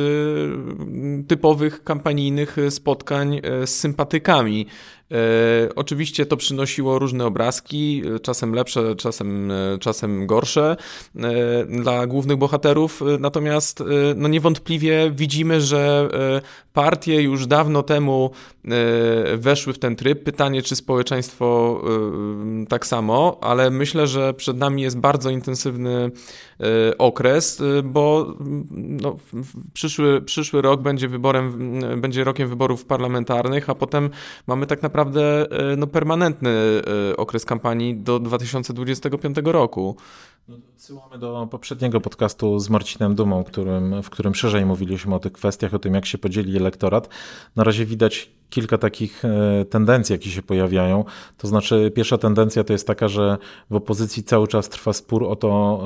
typowych 1.29 1.85
kampanijnych 1.85 2.57
spotkań 2.71 3.40
z 3.64 3.71
sympatykami. 3.71 4.66
E, 5.12 5.75
oczywiście 5.75 6.27
to 6.27 6.37
przynosiło 6.37 6.99
różne 6.99 7.27
obrazki, 7.27 8.03
czasem 8.23 8.55
lepsze, 8.55 8.97
czasem, 8.97 9.51
e, 9.51 9.79
czasem 9.79 10.27
gorsze 10.27 10.77
e, 11.16 11.64
dla 11.83 12.07
głównych 12.07 12.37
bohaterów, 12.37 13.03
natomiast 13.21 13.83
no 14.16 14.29
niewątpliwie 14.29 15.11
widzimy, 15.14 15.61
że 15.61 16.09
partie 16.73 17.23
już 17.23 17.47
dawno 17.47 17.83
temu 17.83 18.31
weszły 19.37 19.73
w 19.73 19.79
ten 19.79 19.97
tryb. 19.97 20.25
Pytanie, 20.25 20.63
czy 20.63 20.77
społeczeństwo 20.77 21.81
tak 22.69 22.87
samo, 22.87 23.39
ale 23.41 23.71
myślę, 23.71 24.07
że 24.07 24.35
przed 24.35 24.57
nami 24.57 24.83
jest 24.83 24.99
bardzo 24.99 25.31
intensywny 25.31 26.11
okres, 26.99 27.63
bo 27.85 28.35
no, 28.71 29.17
przyszły, 29.73 30.23
przyszły 30.23 30.63
rok 30.63 30.83
będzie 30.83 31.09
wyborem, 31.09 31.81
będzie 32.01 32.25
rokiem 32.25 32.49
wyborów 32.49 32.85
parlamentarnych, 32.85 33.71
a 33.71 33.75
potem 33.75 34.11
mamy 34.47 34.67
tak 34.67 34.83
naprawdę 34.83 35.51
e, 35.51 35.77
no, 35.77 35.87
permanentny 35.87 36.51
e, 37.11 37.17
okres 37.17 37.45
kampanii 37.45 37.97
do 37.97 38.19
2025 38.19 39.37
roku. 39.45 39.97
No, 40.51 40.57
odsyłamy 40.75 41.19
do 41.19 41.49
poprzedniego 41.51 42.01
podcastu 42.01 42.59
z 42.59 42.71
Marcinem 42.71 43.15
Dumą, 43.15 43.45
którym, 43.45 44.03
w 44.03 44.11
którym 44.11 44.35
szerzej 44.35 44.67
mówiliśmy 44.67 45.15
o 45.15 45.19
tych 45.19 45.33
kwestiach, 45.33 45.75
o 45.75 45.79
tym 45.79 45.95
jak 45.95 46.07
się 46.07 46.19
podzieli 46.19 46.57
elektorat. 46.57 47.09
Na 47.57 47.65
razie 47.65 47.87
widać 47.87 48.31
kilka 48.51 48.79
takich 48.79 49.25
e, 49.25 49.65
tendencji, 49.65 50.13
jakie 50.13 50.31
się 50.31 50.43
pojawiają. 50.43 51.05
To 51.39 51.49
znaczy, 51.49 51.93
pierwsza 51.95 52.19
tendencja 52.19 52.65
to 52.65 52.73
jest 52.73 52.87
taka, 52.87 53.09
że 53.09 53.39
w 53.71 53.75
opozycji 53.75 54.23
cały 54.23 54.49
czas 54.49 54.69
trwa 54.69 54.93
spór 54.93 55.25
o 55.25 55.37
to, 55.37 55.81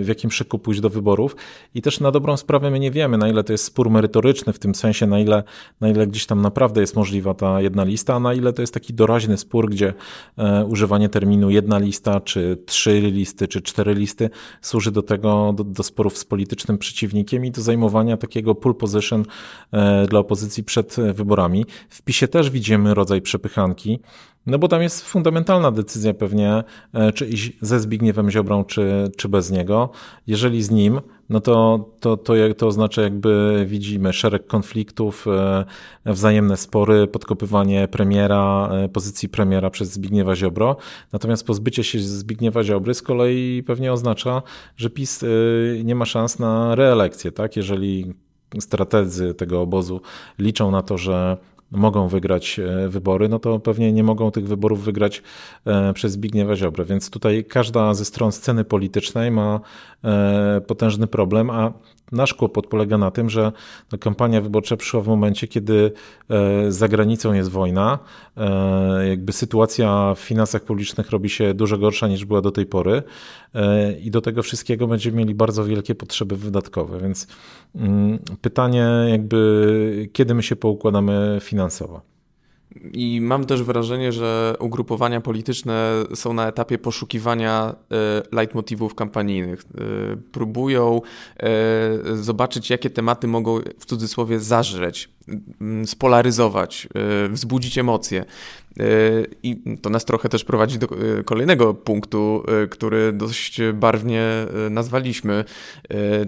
e, 0.00 0.04
w 0.04 0.08
jakim 0.08 0.30
szyku 0.30 0.58
pójść 0.58 0.80
do 0.80 0.90
wyborów. 0.90 1.36
I 1.74 1.82
też 1.82 2.00
na 2.00 2.10
dobrą 2.10 2.36
sprawę 2.36 2.70
my 2.70 2.80
nie 2.80 2.90
wiemy, 2.90 3.18
na 3.18 3.28
ile 3.28 3.44
to 3.44 3.52
jest 3.52 3.64
spór 3.64 3.90
merytoryczny, 3.90 4.52
w 4.52 4.58
tym 4.58 4.74
sensie, 4.74 5.06
na 5.06 5.20
ile, 5.20 5.42
na 5.80 5.88
ile 5.88 6.06
gdzieś 6.06 6.26
tam 6.26 6.42
naprawdę 6.42 6.80
jest 6.80 6.96
możliwa 6.96 7.34
ta 7.34 7.60
jedna 7.60 7.84
lista, 7.84 8.14
a 8.14 8.20
na 8.20 8.34
ile 8.34 8.52
to 8.52 8.62
jest 8.62 8.74
taki 8.74 8.94
doraźny 8.94 9.36
spór, 9.36 9.70
gdzie 9.70 9.94
e, 10.38 10.64
używanie 10.64 11.08
terminu 11.08 11.50
jedna 11.50 11.78
lista, 11.78 12.20
czy 12.20 12.58
trzy 12.66 13.00
listy, 13.00 13.48
czy 13.48 13.62
cztery 13.62 13.94
listy 13.94 14.30
służy 14.60 14.90
do 14.90 15.02
tego, 15.02 15.52
do, 15.56 15.64
do 15.64 15.82
sporów 15.82 16.18
z 16.18 16.24
politycznym 16.24 16.78
przeciwnikiem 16.78 17.44
i 17.44 17.50
do 17.50 17.62
zajmowania 17.62 18.16
takiego 18.16 18.54
pull 18.54 18.74
position 18.74 19.24
dla 20.08 20.20
opozycji 20.20 20.64
przed 20.64 20.96
wyborami. 21.14 21.64
W 21.92 22.02
PiSie 22.02 22.28
też 22.28 22.50
widzimy 22.50 22.94
rodzaj 22.94 23.22
przepychanki, 23.22 24.00
no 24.46 24.58
bo 24.58 24.68
tam 24.68 24.82
jest 24.82 25.02
fundamentalna 25.02 25.70
decyzja 25.70 26.14
pewnie, 26.14 26.64
e, 26.92 27.12
czy 27.12 27.26
iść 27.26 27.52
ze 27.60 27.80
Zbigniewem 27.80 28.30
Ziobrą, 28.30 28.64
czy, 28.64 29.10
czy 29.16 29.28
bez 29.28 29.50
niego. 29.50 29.90
Jeżeli 30.26 30.62
z 30.62 30.70
nim, 30.70 31.00
no 31.28 31.40
to, 31.40 31.88
to, 32.00 32.16
to, 32.16 32.34
to 32.56 32.66
oznacza 32.66 33.02
jakby 33.02 33.64
widzimy 33.68 34.12
szereg 34.12 34.46
konfliktów, 34.46 35.26
e, 35.26 35.64
wzajemne 36.06 36.56
spory, 36.56 37.06
podkopywanie 37.06 37.88
premiera, 37.88 38.68
e, 38.72 38.88
pozycji 38.88 39.28
premiera 39.28 39.70
przez 39.70 39.92
Zbigniewa 39.92 40.36
Ziobro. 40.36 40.76
Natomiast 41.12 41.46
pozbycie 41.46 41.84
się 41.84 41.98
Zbigniewa 41.98 42.64
Ziobry 42.64 42.94
z 42.94 43.02
kolei 43.02 43.62
pewnie 43.62 43.92
oznacza, 43.92 44.42
że 44.76 44.90
PiS 44.90 45.24
nie 45.84 45.94
ma 45.94 46.04
szans 46.04 46.38
na 46.38 46.74
reelekcję, 46.74 47.32
tak? 47.32 47.56
Jeżeli 47.56 48.14
strategzy 48.60 49.34
tego 49.34 49.60
obozu 49.60 50.00
liczą 50.38 50.70
na 50.70 50.82
to, 50.82 50.98
że 50.98 51.36
mogą 51.72 52.08
wygrać 52.08 52.58
e, 52.58 52.88
wybory, 52.88 53.28
no 53.28 53.38
to 53.38 53.60
pewnie 53.60 53.92
nie 53.92 54.02
mogą 54.02 54.30
tych 54.30 54.48
wyborów 54.48 54.84
wygrać 54.84 55.22
e, 55.66 55.92
przez 55.92 56.12
Zbigniewa 56.12 56.56
Ziobrę. 56.56 56.84
Więc 56.84 57.10
tutaj 57.10 57.44
każda 57.44 57.94
ze 57.94 58.04
stron 58.04 58.32
sceny 58.32 58.64
politycznej 58.64 59.30
ma 59.30 59.60
potężny 60.66 61.06
problem, 61.06 61.50
a 61.50 61.72
Nasz 62.12 62.34
kłopot 62.34 62.66
polega 62.66 62.98
na 62.98 63.10
tym, 63.10 63.30
że 63.30 63.52
kampania 64.00 64.40
wyborcza 64.40 64.76
przyszła 64.76 65.00
w 65.00 65.06
momencie, 65.06 65.48
kiedy 65.48 65.92
e, 66.30 66.72
za 66.72 66.88
granicą 66.88 67.32
jest 67.32 67.50
wojna, 67.50 67.98
e, 68.36 69.08
jakby 69.08 69.32
sytuacja 69.32 70.14
w 70.14 70.18
finansach 70.18 70.62
publicznych 70.62 71.10
robi 71.10 71.30
się 71.30 71.54
dużo 71.54 71.78
gorsza 71.78 72.08
niż 72.08 72.24
była 72.24 72.40
do 72.40 72.50
tej 72.50 72.66
pory. 72.66 73.02
E, 73.54 73.92
i 73.92 74.10
do 74.10 74.20
tego 74.20 74.42
wszystkiego 74.42 74.86
będziemy 74.86 75.16
mieli 75.16 75.34
bardzo 75.34 75.64
wielkie 75.64 75.94
potrzeby 75.94 76.36
wydatkowe, 76.36 77.00
więc 77.00 77.26
mm, 77.74 78.18
pytanie 78.40 78.88
jakby 79.08 80.08
kiedy 80.12 80.34
my 80.34 80.42
się 80.42 80.56
poukładamy 80.56 81.38
finansowo. 81.40 82.11
I 82.92 83.20
mam 83.20 83.44
też 83.44 83.62
wrażenie, 83.62 84.12
że 84.12 84.54
ugrupowania 84.58 85.20
polityczne 85.20 86.04
są 86.14 86.32
na 86.32 86.48
etapie 86.48 86.78
poszukiwania 86.78 87.74
e, 87.92 88.22
leitmotywów 88.32 88.94
kampanijnych. 88.94 89.60
E, 89.60 90.16
próbują 90.32 91.00
e, 91.36 92.16
zobaczyć, 92.16 92.70
jakie 92.70 92.90
tematy 92.90 93.28
mogą 93.28 93.58
w 93.78 93.86
cudzysłowie 93.86 94.40
zażreć, 94.40 95.10
spolaryzować, 95.86 96.88
wzbudzić 97.30 97.78
emocje. 97.78 98.24
I 99.42 99.78
to 99.82 99.90
nas 99.90 100.04
trochę 100.04 100.28
też 100.28 100.44
prowadzi 100.44 100.78
do 100.78 100.88
kolejnego 101.24 101.74
punktu, 101.74 102.42
który 102.70 103.12
dość 103.12 103.60
barwnie 103.74 104.28
nazwaliśmy, 104.70 105.44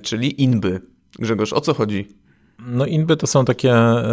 czyli 0.02 0.42
inby. 0.42 0.80
Grzegorz, 1.18 1.52
o 1.52 1.60
co 1.60 1.74
chodzi? 1.74 2.08
No 2.66 2.86
inby 2.86 3.16
to 3.16 3.26
są 3.26 3.44
takie 3.44 3.72
e, 3.72 4.04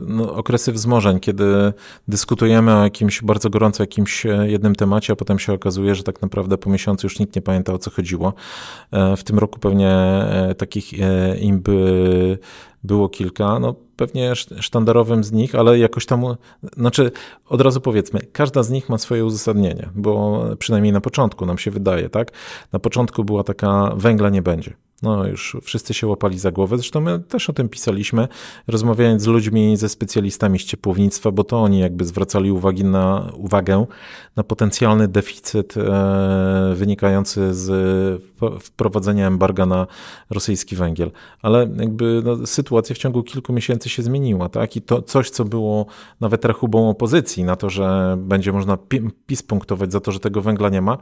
no, 0.00 0.34
okresy 0.34 0.72
wzmożeń, 0.72 1.20
kiedy 1.20 1.72
dyskutujemy 2.08 2.76
o 2.76 2.84
jakimś 2.84 3.22
bardzo 3.22 3.50
gorąco 3.50 3.82
jakimś 3.82 4.26
e, 4.26 4.50
jednym 4.50 4.74
temacie, 4.74 5.12
a 5.12 5.16
potem 5.16 5.38
się 5.38 5.52
okazuje, 5.52 5.94
że 5.94 6.02
tak 6.02 6.22
naprawdę 6.22 6.58
po 6.58 6.70
miesiącu 6.70 7.06
już 7.06 7.18
nikt 7.18 7.36
nie 7.36 7.42
pamięta 7.42 7.72
o 7.72 7.78
co 7.78 7.90
chodziło. 7.90 8.32
E, 8.90 9.16
w 9.16 9.24
tym 9.24 9.38
roku 9.38 9.58
pewnie 9.58 9.96
takich 10.58 10.92
inby 11.40 12.38
było 12.84 13.08
kilka. 13.08 13.58
No, 13.58 13.74
pewnie 13.96 14.32
sztandarowym 14.60 15.24
z 15.24 15.32
nich, 15.32 15.54
ale 15.54 15.78
jakoś 15.78 16.06
tam, 16.06 16.24
znaczy 16.76 17.10
od 17.48 17.60
razu 17.60 17.80
powiedzmy, 17.80 18.20
każda 18.32 18.62
z 18.62 18.70
nich 18.70 18.88
ma 18.88 18.98
swoje 18.98 19.24
uzasadnienie, 19.24 19.88
bo 19.94 20.42
przynajmniej 20.58 20.92
na 20.92 21.00
początku 21.00 21.46
nam 21.46 21.58
się 21.58 21.70
wydaje, 21.70 22.08
tak? 22.08 22.32
Na 22.72 22.78
początku 22.78 23.24
była 23.24 23.44
taka 23.44 23.92
węgla 23.96 24.30
nie 24.30 24.42
będzie. 24.42 24.74
No 25.02 25.26
już 25.26 25.56
wszyscy 25.62 25.94
się 25.94 26.06
łapali 26.06 26.38
za 26.38 26.52
głowę. 26.52 26.76
Zresztą 26.76 27.00
my 27.00 27.18
też 27.18 27.50
o 27.50 27.52
tym 27.52 27.68
pisaliśmy, 27.68 28.28
rozmawiając 28.66 29.22
z 29.22 29.26
ludźmi, 29.26 29.76
ze 29.76 29.88
specjalistami 29.88 30.58
z 30.58 30.64
ciepłownictwa, 30.64 31.30
bo 31.30 31.44
to 31.44 31.62
oni 31.62 31.78
jakby 31.78 32.04
zwracali 32.04 32.52
uwagi 32.52 32.84
na, 32.84 33.32
uwagę 33.36 33.86
na 34.36 34.44
potencjalny 34.44 35.08
deficyt 35.08 35.76
e, 35.76 36.74
wynikający 36.74 37.54
z 37.54 37.70
wprowadzenia 38.60 39.26
embarga 39.26 39.66
na 39.66 39.86
rosyjski 40.30 40.76
węgiel. 40.76 41.10
Ale 41.42 41.68
jakby 41.76 42.22
no, 42.24 42.46
sytuacja 42.46 42.94
w 42.94 42.98
ciągu 42.98 43.22
kilku 43.22 43.52
miesięcy 43.52 43.88
się 43.88 44.02
zmieniła, 44.02 44.48
tak? 44.48 44.76
I 44.76 44.82
to 44.82 45.02
coś, 45.02 45.30
co 45.30 45.44
było 45.44 45.86
nawet 46.20 46.44
rachubą 46.44 46.88
opozycji 46.88 47.44
na 47.44 47.56
to, 47.56 47.70
że 47.70 48.16
będzie 48.18 48.52
można 48.52 48.78
PiS 49.26 49.42
punktować 49.42 49.92
za 49.92 50.00
to, 50.00 50.12
że 50.12 50.20
tego 50.20 50.42
węgla 50.42 50.68
nie 50.68 50.82
ma, 50.82 50.98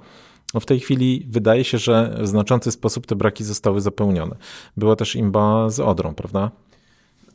no 0.55 0.61
w 0.61 0.67
tej 0.67 0.81
chwili 0.81 1.27
wydaje 1.29 1.65
się, 1.65 1.79
że 1.79 2.17
w 2.21 2.27
znaczący 2.27 2.73
sposób 2.73 3.07
te 3.07 3.17
braki 3.17 3.45
zostały 3.45 3.81
zapełnione. 3.81 4.37
Była 4.77 4.97
też 4.97 5.17
imba 5.17 5.71
z 5.71 5.81
Odrą, 5.81 6.15
prawda? 6.15 6.51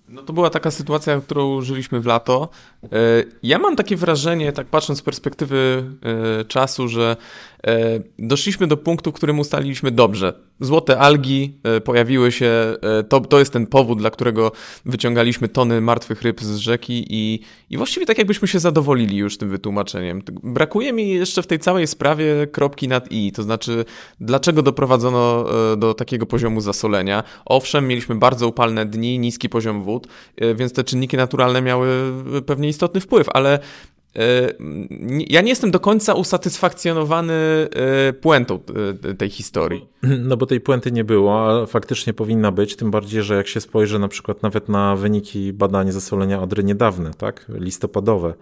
No 0.10 0.22
to 0.22 0.34
była 0.34 0.50
taka 0.50 0.72
sytuacja, 0.72 1.22
którą 1.22 1.62
żyliśmy 1.62 2.00
w 2.00 2.06
lato. 2.06 2.50
E, 2.84 2.88
ja 3.44 3.60
mam 3.60 3.76
takie 3.76 3.96
wrażenie, 3.96 4.52
tak 4.52 4.68
patrząc 4.68 5.00
z 5.00 5.02
perspektywy 5.02 5.84
e, 6.42 6.46
czasu, 6.46 6.88
że 6.88 7.18
e, 7.68 8.00
doszliśmy 8.20 8.68
do 8.68 8.78
punktu, 8.78 9.12
w 9.12 9.14
którym 9.14 9.40
ustaliliśmy 9.40 9.92
dobrze. 9.92 10.34
Złote 10.60 11.00
algi 11.00 11.58
pojawiły 11.84 12.32
się, 12.32 12.76
to, 13.10 13.20
to 13.20 13.40
jest 13.40 13.54
ten 13.54 13.68
powód, 13.68 14.00
dla 14.00 14.10
którego 14.10 14.52
wyciągaliśmy 14.86 15.48
tony 15.48 15.82
martwych 15.82 16.22
ryb 16.22 16.42
z 16.42 16.58
rzeki 16.58 17.06
i, 17.10 17.40
i 17.70 17.78
właściwie 17.78 18.06
tak 18.06 18.18
jakbyśmy 18.18 18.48
się 18.48 18.60
zadowolili 18.60 19.18
już 19.18 19.38
tym 19.38 19.50
wytłumaczeniem. 19.50 20.22
Brakuje 20.44 20.94
mi 20.94 21.10
jeszcze 21.10 21.42
w 21.42 21.48
tej 21.48 21.60
całej 21.60 21.88
sprawie 21.88 22.48
kropki 22.52 22.88
nad 22.88 23.12
i, 23.12 23.32
to 23.32 23.44
znaczy 23.44 23.86
dlaczego 24.20 24.62
doprowadzono 24.62 25.46
do 25.78 25.94
takiego 25.94 26.26
poziomu 26.26 26.62
zasolenia. 26.62 27.24
Owszem, 27.46 27.88
mieliśmy 27.88 28.16
bardzo 28.16 28.48
upalne 28.48 28.86
dni, 28.86 29.20
niski 29.20 29.50
poziom 29.50 29.84
wód, 29.84 30.08
więc 30.56 30.74
te 30.74 30.84
czynniki 30.84 31.18
naturalne 31.18 31.62
miały 31.62 31.88
pewnie 32.46 32.70
istotny 32.70 33.02
wpływ, 33.02 33.28
ale 33.34 33.60
E, 33.60 34.03
ja 35.28 35.42
nie 35.42 35.50
jestem 35.50 35.72
do 35.72 35.80
końca 35.80 36.14
usatysfakcjonowany 36.14 37.34
e, 37.34 38.14
puentą 38.14 38.60
e, 39.10 39.14
tej 39.14 39.30
historii. 39.30 39.86
No 40.24 40.38
bo 40.38 40.46
tej 40.46 40.62
puenty 40.62 40.92
nie 40.92 41.04
było, 41.04 41.50
a 41.50 41.66
faktycznie 41.66 42.14
powinna 42.14 42.52
być, 42.52 42.76
tym 42.76 42.92
bardziej, 42.92 43.24
że 43.24 43.36
jak 43.36 43.48
się 43.48 43.62
spojrzy 43.62 44.00
na 44.00 44.08
przykład 44.08 44.44
nawet 44.44 44.70
na 44.70 44.96
wyniki 44.96 45.54
badań 45.54 45.92
zasolenia 45.92 46.42
Odry 46.42 46.64
niedawne, 46.64 47.12
tak, 47.18 47.46
listopadowe. 47.50 48.34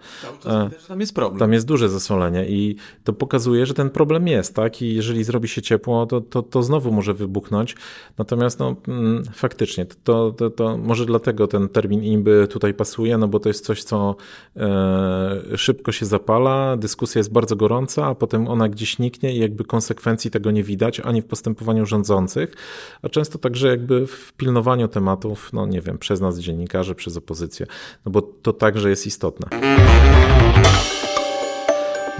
tam 0.88 1.00
jest 1.00 1.14
problem. 1.14 1.38
Tam 1.38 1.52
jest 1.52 1.66
duże 1.66 1.88
zasolenie 1.88 2.48
i 2.48 2.76
to 3.04 3.12
pokazuje, 3.12 3.66
że 3.66 3.74
ten 3.74 3.90
problem 3.90 4.28
jest, 4.28 4.54
tak, 4.54 4.82
i 4.82 4.94
jeżeli 4.94 5.24
zrobi 5.24 5.48
się 5.48 5.62
ciepło, 5.62 6.06
to, 6.06 6.20
to, 6.20 6.42
to 6.42 6.62
znowu 6.62 6.92
może 6.92 7.14
wybuchnąć. 7.14 7.76
Natomiast 8.18 8.58
no 8.58 8.76
mm, 8.88 9.24
faktycznie, 9.34 9.86
to, 10.04 10.30
to, 10.30 10.50
to 10.50 10.78
może 10.78 11.06
dlatego 11.06 11.46
ten 11.46 11.68
termin 11.68 12.04
imby 12.04 12.48
tutaj 12.50 12.74
pasuje, 12.74 13.18
no 13.18 13.28
bo 13.28 13.40
to 13.40 13.48
jest 13.48 13.64
coś, 13.64 13.84
co 13.84 14.16
e, 14.56 15.56
szybko 15.62 15.92
się 15.92 16.06
zapala, 16.06 16.76
dyskusja 16.76 17.18
jest 17.18 17.32
bardzo 17.32 17.56
gorąca, 17.56 18.06
a 18.06 18.14
potem 18.14 18.48
ona 18.48 18.68
gdzieś 18.68 18.98
niknie 18.98 19.34
i 19.34 19.38
jakby 19.38 19.64
konsekwencji 19.64 20.30
tego 20.30 20.50
nie 20.50 20.62
widać 20.62 21.00
ani 21.00 21.22
w 21.22 21.24
postępowaniu 21.26 21.86
rządzących, 21.86 22.54
a 23.02 23.08
często 23.08 23.38
także 23.38 23.68
jakby 23.68 24.06
w 24.06 24.32
pilnowaniu 24.32 24.88
tematów, 24.88 25.52
no 25.52 25.66
nie 25.66 25.80
wiem, 25.80 25.98
przez 25.98 26.20
nas 26.20 26.38
dziennikarzy, 26.38 26.94
przez 26.94 27.16
opozycję, 27.16 27.66
no 28.04 28.12
bo 28.12 28.22
to 28.22 28.52
także 28.52 28.90
jest 28.90 29.06
istotne. 29.06 29.48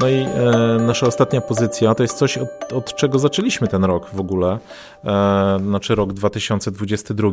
No 0.02 0.08
i 0.08 0.14
e, 0.14 0.78
nasza 0.86 1.06
ostatnia 1.06 1.40
pozycja 1.40 1.94
to 1.94 2.02
jest 2.02 2.18
coś, 2.18 2.38
od, 2.38 2.72
od, 2.72 2.94
czego 2.94 3.18
zaczęliśmy 3.18 3.68
ten 3.68 3.84
rok 3.84 4.10
w 4.12 4.20
ogóle, 4.20 4.58
e, 5.04 5.58
znaczy 5.62 5.94
rok 5.94 6.12
2022. 6.12 7.30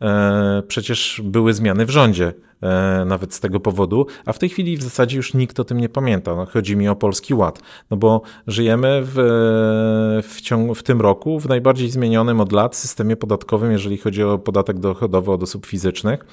E, 0.00 0.62
przecież 0.68 1.20
były 1.24 1.54
zmiany 1.54 1.86
w 1.86 1.90
rządzie, 1.90 2.32
e, 2.62 3.04
nawet 3.06 3.34
z 3.34 3.40
tego 3.40 3.60
powodu, 3.60 4.06
a 4.26 4.32
w 4.32 4.38
tej 4.38 4.48
chwili 4.48 4.76
w 4.76 4.82
zasadzie 4.82 5.16
już 5.16 5.34
nikt 5.34 5.60
o 5.60 5.64
tym 5.64 5.80
nie 5.80 5.88
pamięta. 5.88 6.36
No, 6.36 6.46
chodzi 6.46 6.76
mi 6.76 6.88
o 6.88 6.96
Polski 6.96 7.34
Ład, 7.34 7.60
no 7.90 7.96
bo 7.96 8.22
żyjemy 8.46 9.00
w, 9.04 9.14
w, 10.28 10.40
ciągu, 10.40 10.74
w 10.74 10.82
tym 10.82 11.00
roku 11.00 11.40
w 11.40 11.48
najbardziej 11.48 11.90
zmienionym 11.90 12.40
od 12.40 12.52
lat 12.52 12.76
systemie 12.76 13.16
podatkowym, 13.16 13.72
jeżeli 13.72 13.98
chodzi 13.98 14.22
o 14.22 14.38
podatek 14.38 14.78
dochodowy 14.78 15.32
od 15.32 15.42
osób 15.42 15.66
fizycznych. 15.66 16.26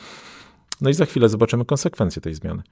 No 0.81 0.89
i 0.89 0.93
za 0.93 1.05
chwilę 1.05 1.29
zobaczymy 1.29 1.65
konsekwencje 1.65 2.21
tej 2.21 2.35
zmiany. 2.35 2.63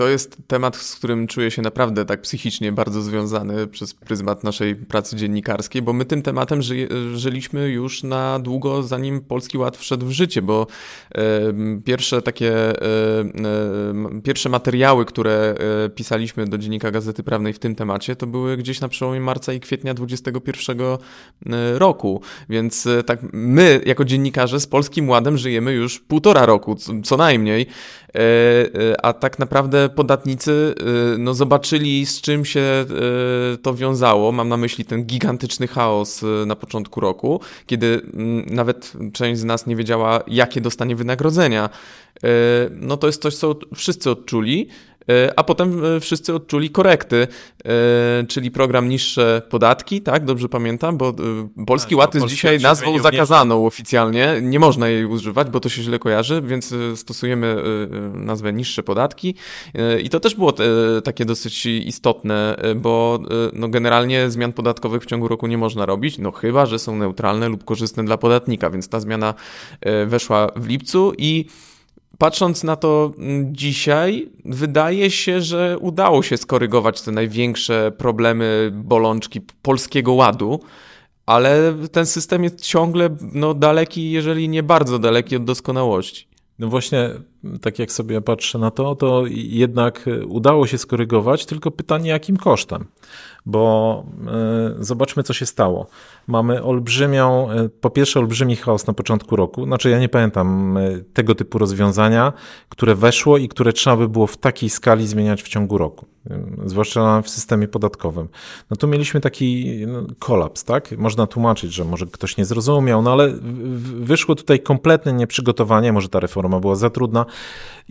To 0.00 0.08
jest 0.08 0.36
temat, 0.46 0.76
z 0.76 0.96
którym 0.96 1.26
czuję 1.26 1.50
się 1.50 1.62
naprawdę 1.62 2.04
tak 2.04 2.20
psychicznie 2.20 2.72
bardzo 2.72 3.02
związany 3.02 3.66
przez 3.66 3.94
pryzmat 3.94 4.44
naszej 4.44 4.76
pracy 4.76 5.16
dziennikarskiej, 5.16 5.82
bo 5.82 5.92
my 5.92 6.04
tym 6.04 6.22
tematem 6.22 6.62
ży, 6.62 6.88
żyliśmy 7.14 7.68
już 7.68 8.02
na 8.02 8.38
długo, 8.38 8.82
zanim 8.82 9.20
Polski 9.20 9.58
Ład 9.58 9.76
wszedł 9.76 10.06
w 10.06 10.10
życie, 10.10 10.42
bo 10.42 10.66
e, 11.14 11.20
pierwsze 11.84 12.22
takie, 12.22 12.52
e, 12.52 12.80
e, 13.20 14.20
pierwsze 14.24 14.48
materiały, 14.48 15.04
które 15.04 15.54
e, 15.84 15.88
pisaliśmy 15.88 16.46
do 16.46 16.58
Dziennika 16.58 16.90
Gazety 16.90 17.22
Prawnej 17.22 17.52
w 17.52 17.58
tym 17.58 17.74
temacie, 17.74 18.16
to 18.16 18.26
były 18.26 18.56
gdzieś 18.56 18.80
na 18.80 18.88
przełomie 18.88 19.20
marca 19.20 19.52
i 19.52 19.60
kwietnia 19.60 19.94
2021 19.94 20.80
e, 20.80 20.98
roku, 21.78 22.20
więc 22.48 22.86
e, 22.86 23.02
tak 23.02 23.20
my, 23.32 23.80
jako 23.86 24.04
dziennikarze 24.04 24.60
z 24.60 24.66
Polskim 24.66 25.08
Ładem 25.08 25.38
żyjemy 25.38 25.72
już 25.72 26.00
półtora 26.00 26.46
roku, 26.46 26.74
co, 26.74 26.92
co 27.04 27.16
najmniej, 27.16 27.66
a 29.02 29.12
tak 29.12 29.38
naprawdę 29.38 29.88
podatnicy 29.88 30.74
y, 31.14 31.18
no, 31.18 31.34
zobaczyli, 31.34 32.06
z 32.06 32.20
czym 32.20 32.44
się 32.44 32.84
to 33.62 33.74
wiązało. 33.74 34.32
Mam 34.32 34.48
na 34.48 34.56
myśli 34.56 34.84
ten 34.84 35.04
gigantyczny 35.04 35.66
chaos 35.68 36.24
na 36.46 36.56
początku 36.56 37.00
roku, 37.00 37.40
kiedy 37.66 38.00
mm, 38.14 38.46
nawet 38.46 38.92
część 39.12 39.40
z 39.40 39.44
nas 39.44 39.66
nie 39.66 39.76
wiedziała, 39.76 40.20
jakie 40.26 40.60
dostanie 40.60 40.96
wynagrodzenia. 40.96 41.70
No 42.70 42.96
to 42.96 43.06
jest 43.06 43.22
coś, 43.22 43.34
co 43.34 43.56
wszyscy 43.74 44.10
odczuli. 44.10 44.68
E, 45.08 45.32
a 45.38 45.44
potem 45.44 45.84
e, 45.84 46.00
wszyscy 46.00 46.34
odczuli 46.34 46.70
korekty, 46.70 47.28
e, 47.64 48.26
czyli 48.28 48.50
program 48.50 48.88
niższe 48.88 49.42
podatki, 49.50 50.00
tak, 50.00 50.24
dobrze 50.24 50.48
pamiętam, 50.48 50.96
bo 50.96 51.14
Polski 51.66 51.90
tak, 51.90 51.98
Ład 51.98 52.14
jest 52.14 52.26
dzisiaj 52.26 52.60
nazwą 52.60 52.98
zakazaną 52.98 53.66
oficjalnie, 53.66 54.38
nie 54.42 54.58
można 54.58 54.88
jej 54.88 55.04
używać, 55.04 55.50
bo 55.50 55.60
to 55.60 55.68
się 55.68 55.82
źle 55.82 55.98
kojarzy, 55.98 56.42
więc 56.42 56.74
stosujemy 56.94 57.56
nazwę 58.14 58.52
niższe 58.52 58.82
podatki. 58.82 59.34
I 60.02 60.10
to 60.10 60.20
też 60.20 60.34
było 60.34 60.52
takie 61.04 61.24
dosyć 61.24 61.66
istotne, 61.66 62.56
bo 62.76 63.18
no 63.52 63.68
generalnie 63.68 64.30
zmian 64.30 64.52
podatkowych 64.52 65.02
w 65.02 65.06
ciągu 65.06 65.28
roku 65.28 65.46
nie 65.46 65.58
można 65.58 65.86
robić, 65.86 66.18
no 66.18 66.30
chyba, 66.30 66.66
że 66.66 66.78
są 66.78 66.96
neutralne 66.96 67.48
lub 67.48 67.64
korzystne 67.64 68.04
dla 68.04 68.18
podatnika, 68.18 68.70
więc 68.70 68.88
ta 68.88 69.00
zmiana 69.00 69.34
weszła 70.06 70.48
w 70.56 70.66
lipcu 70.66 71.12
i 71.18 71.46
patrząc 72.20 72.64
na 72.64 72.76
to 72.76 73.12
mm, 73.18 73.56
dzisiaj, 73.56 74.28
wydaje 74.44 75.10
się, 75.10 75.40
że 75.40 75.78
udało 75.80 76.22
się 76.22 76.36
skorygować 76.36 77.02
te 77.02 77.12
największe 77.12 77.92
problemy, 77.98 78.70
bolączki 78.74 79.40
polskiego 79.62 80.12
ładu, 80.12 80.60
ale 81.26 81.74
ten 81.92 82.06
system 82.06 82.44
jest 82.44 82.60
ciągle 82.60 83.16
no, 83.32 83.54
daleki, 83.54 84.10
jeżeli 84.10 84.48
nie 84.48 84.62
bardzo 84.62 84.98
daleki 84.98 85.36
od 85.36 85.44
doskonałości. 85.44 86.28
No 86.58 86.68
właśnie, 86.68 87.10
tak 87.60 87.78
jak 87.78 87.92
sobie 87.92 88.20
patrzę 88.20 88.58
na 88.58 88.70
to, 88.70 88.94
to 88.94 89.22
jednak 89.28 90.04
udało 90.26 90.66
się 90.66 90.78
skorygować, 90.78 91.46
tylko 91.46 91.70
pytanie 91.70 92.10
jakim 92.10 92.36
kosztem. 92.36 92.86
Bo 93.46 94.04
y, 94.80 94.84
zobaczmy, 94.84 95.22
co 95.22 95.32
się 95.32 95.46
stało. 95.46 95.86
Mamy 96.26 96.62
olbrzymią, 96.62 97.52
y, 97.52 97.68
po 97.68 97.90
pierwsze 97.90 98.20
olbrzymi 98.20 98.56
chaos 98.56 98.86
na 98.86 98.92
początku 98.92 99.36
roku. 99.36 99.64
Znaczy, 99.64 99.90
ja 99.90 99.98
nie 99.98 100.08
pamiętam 100.08 100.76
y, 100.76 101.04
tego 101.14 101.34
typu 101.34 101.58
rozwiązania, 101.58 102.32
które 102.68 102.94
weszło 102.94 103.38
i 103.38 103.48
które 103.48 103.72
trzeba 103.72 103.96
by 103.96 104.08
było 104.08 104.26
w 104.26 104.36
takiej 104.36 104.70
skali 104.70 105.06
zmieniać 105.06 105.42
w 105.42 105.48
ciągu 105.48 105.78
roku 105.78 106.06
zwłaszcza 106.64 107.22
w 107.22 107.28
systemie 107.28 107.68
podatkowym. 107.68 108.28
No 108.70 108.76
tu 108.76 108.88
mieliśmy 108.88 109.20
taki 109.20 109.66
no, 109.86 110.02
kolaps, 110.18 110.64
tak? 110.64 110.98
Można 110.98 111.26
tłumaczyć, 111.26 111.72
że 111.72 111.84
może 111.84 112.06
ktoś 112.06 112.36
nie 112.36 112.44
zrozumiał, 112.44 113.02
no 113.02 113.12
ale 113.12 113.32
wyszło 114.00 114.34
tutaj 114.34 114.60
kompletne 114.60 115.12
nieprzygotowanie, 115.12 115.92
może 115.92 116.08
ta 116.08 116.20
reforma 116.20 116.60
była 116.60 116.76
za 116.76 116.90
trudna 116.90 117.26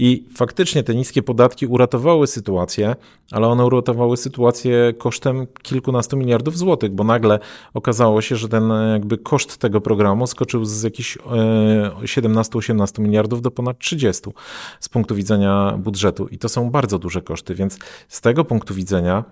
i 0.02 0.26
faktycznie 0.36 0.84
te 0.84 0.96
niskie 0.96 1.24
podatki 1.24 1.68
uratowały 1.68 2.28
sytuację, 2.28 2.96
ale 3.32 3.48
one 3.48 3.66
uratowały 3.66 4.18
sytuację 4.18 4.94
kosztem 4.98 5.48
kilkunastu 5.62 6.18
miliardów 6.18 6.58
złotych, 6.58 6.92
bo 6.92 7.04
nagle 7.04 7.40
okazało 7.74 8.22
się, 8.22 8.36
że 8.36 8.50
ten 8.50 8.72
jakby 8.92 9.18
koszt 9.18 9.58
tego 9.58 9.82
programu 9.82 10.28
skoczył 10.28 10.66
z 10.66 10.84
jakichś 10.84 11.18
17-18 11.18 13.00
e, 13.00 13.04
miliardów 13.04 13.42
do 13.42 13.52
ponad 13.52 13.80
30 13.80 14.24
z 14.80 14.90
punktu 14.90 15.16
widzenia 15.16 15.78
budżetu. 15.78 16.28
I 16.28 16.38
to 16.38 16.50
są 16.50 16.72
bardzo 16.72 17.00
duże 17.00 17.22
koszty, 17.22 17.56
więc 17.56 17.80
z 18.08 18.22
tego 18.22 18.46
punktu 18.46 18.74
widzenia 18.74 19.24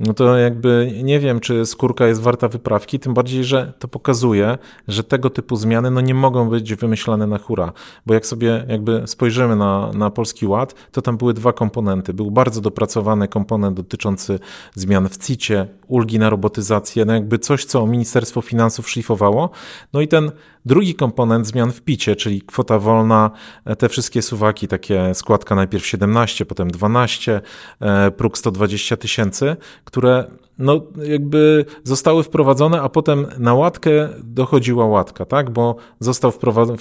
no 0.00 0.14
to 0.14 0.36
jakby 0.36 0.92
nie 1.02 1.20
wiem, 1.20 1.40
czy 1.40 1.66
skórka 1.66 2.06
jest 2.06 2.22
warta 2.22 2.48
wyprawki, 2.48 2.98
tym 2.98 3.14
bardziej, 3.14 3.44
że 3.44 3.72
to 3.78 3.88
pokazuje, 3.88 4.58
że 4.88 5.04
tego 5.04 5.30
typu 5.30 5.56
zmiany 5.56 5.90
no 5.90 6.00
nie 6.00 6.14
mogą 6.14 6.48
być 6.48 6.74
wymyślane 6.74 7.26
na 7.26 7.38
hura, 7.38 7.72
bo 8.06 8.14
jak 8.14 8.26
sobie 8.26 8.64
jakby 8.68 9.02
spojrzymy 9.06 9.56
na, 9.56 9.90
na 9.92 10.10
Polski 10.10 10.46
Ład, 10.46 10.74
to 10.92 11.02
tam 11.02 11.16
były 11.16 11.34
dwa 11.34 11.52
komponenty. 11.52 12.14
Był 12.14 12.30
bardzo 12.30 12.60
dopracowany 12.60 13.28
komponent 13.28 13.76
dotyczący 13.76 14.38
zmian 14.74 15.08
w 15.08 15.18
CIT-ie, 15.18 15.66
ulgi 15.88 16.18
na 16.18 16.30
robotyzację, 16.30 17.04
no 17.04 17.12
jakby 17.12 17.38
coś, 17.38 17.64
co 17.64 17.86
Ministerstwo 17.86 18.40
Finansów 18.40 18.90
szlifowało, 18.90 19.50
no 19.92 20.00
i 20.00 20.08
ten 20.08 20.30
drugi 20.66 20.94
komponent 20.94 21.46
zmian 21.46 21.72
w 21.72 21.82
picie, 21.82 22.16
czyli 22.16 22.42
kwota 22.42 22.78
wolna, 22.78 23.30
te 23.78 23.88
wszystkie 23.88 24.22
suwaki, 24.22 24.68
takie 24.68 25.14
składka 25.14 25.54
najpierw 25.54 25.86
17, 25.86 26.46
potem 26.46 26.70
12, 26.70 27.40
e, 27.80 28.10
próg 28.10 28.38
120 28.38 28.96
tysięcy, 28.96 29.56
które 29.86 30.24
no, 30.58 30.80
jakby 31.08 31.64
zostały 31.84 32.22
wprowadzone, 32.22 32.82
a 32.82 32.88
potem 32.88 33.26
na 33.38 33.54
łatkę 33.54 34.08
dochodziła 34.24 34.86
łatka, 34.86 35.24
tak? 35.24 35.50
Bo 35.50 35.76
został 36.00 36.32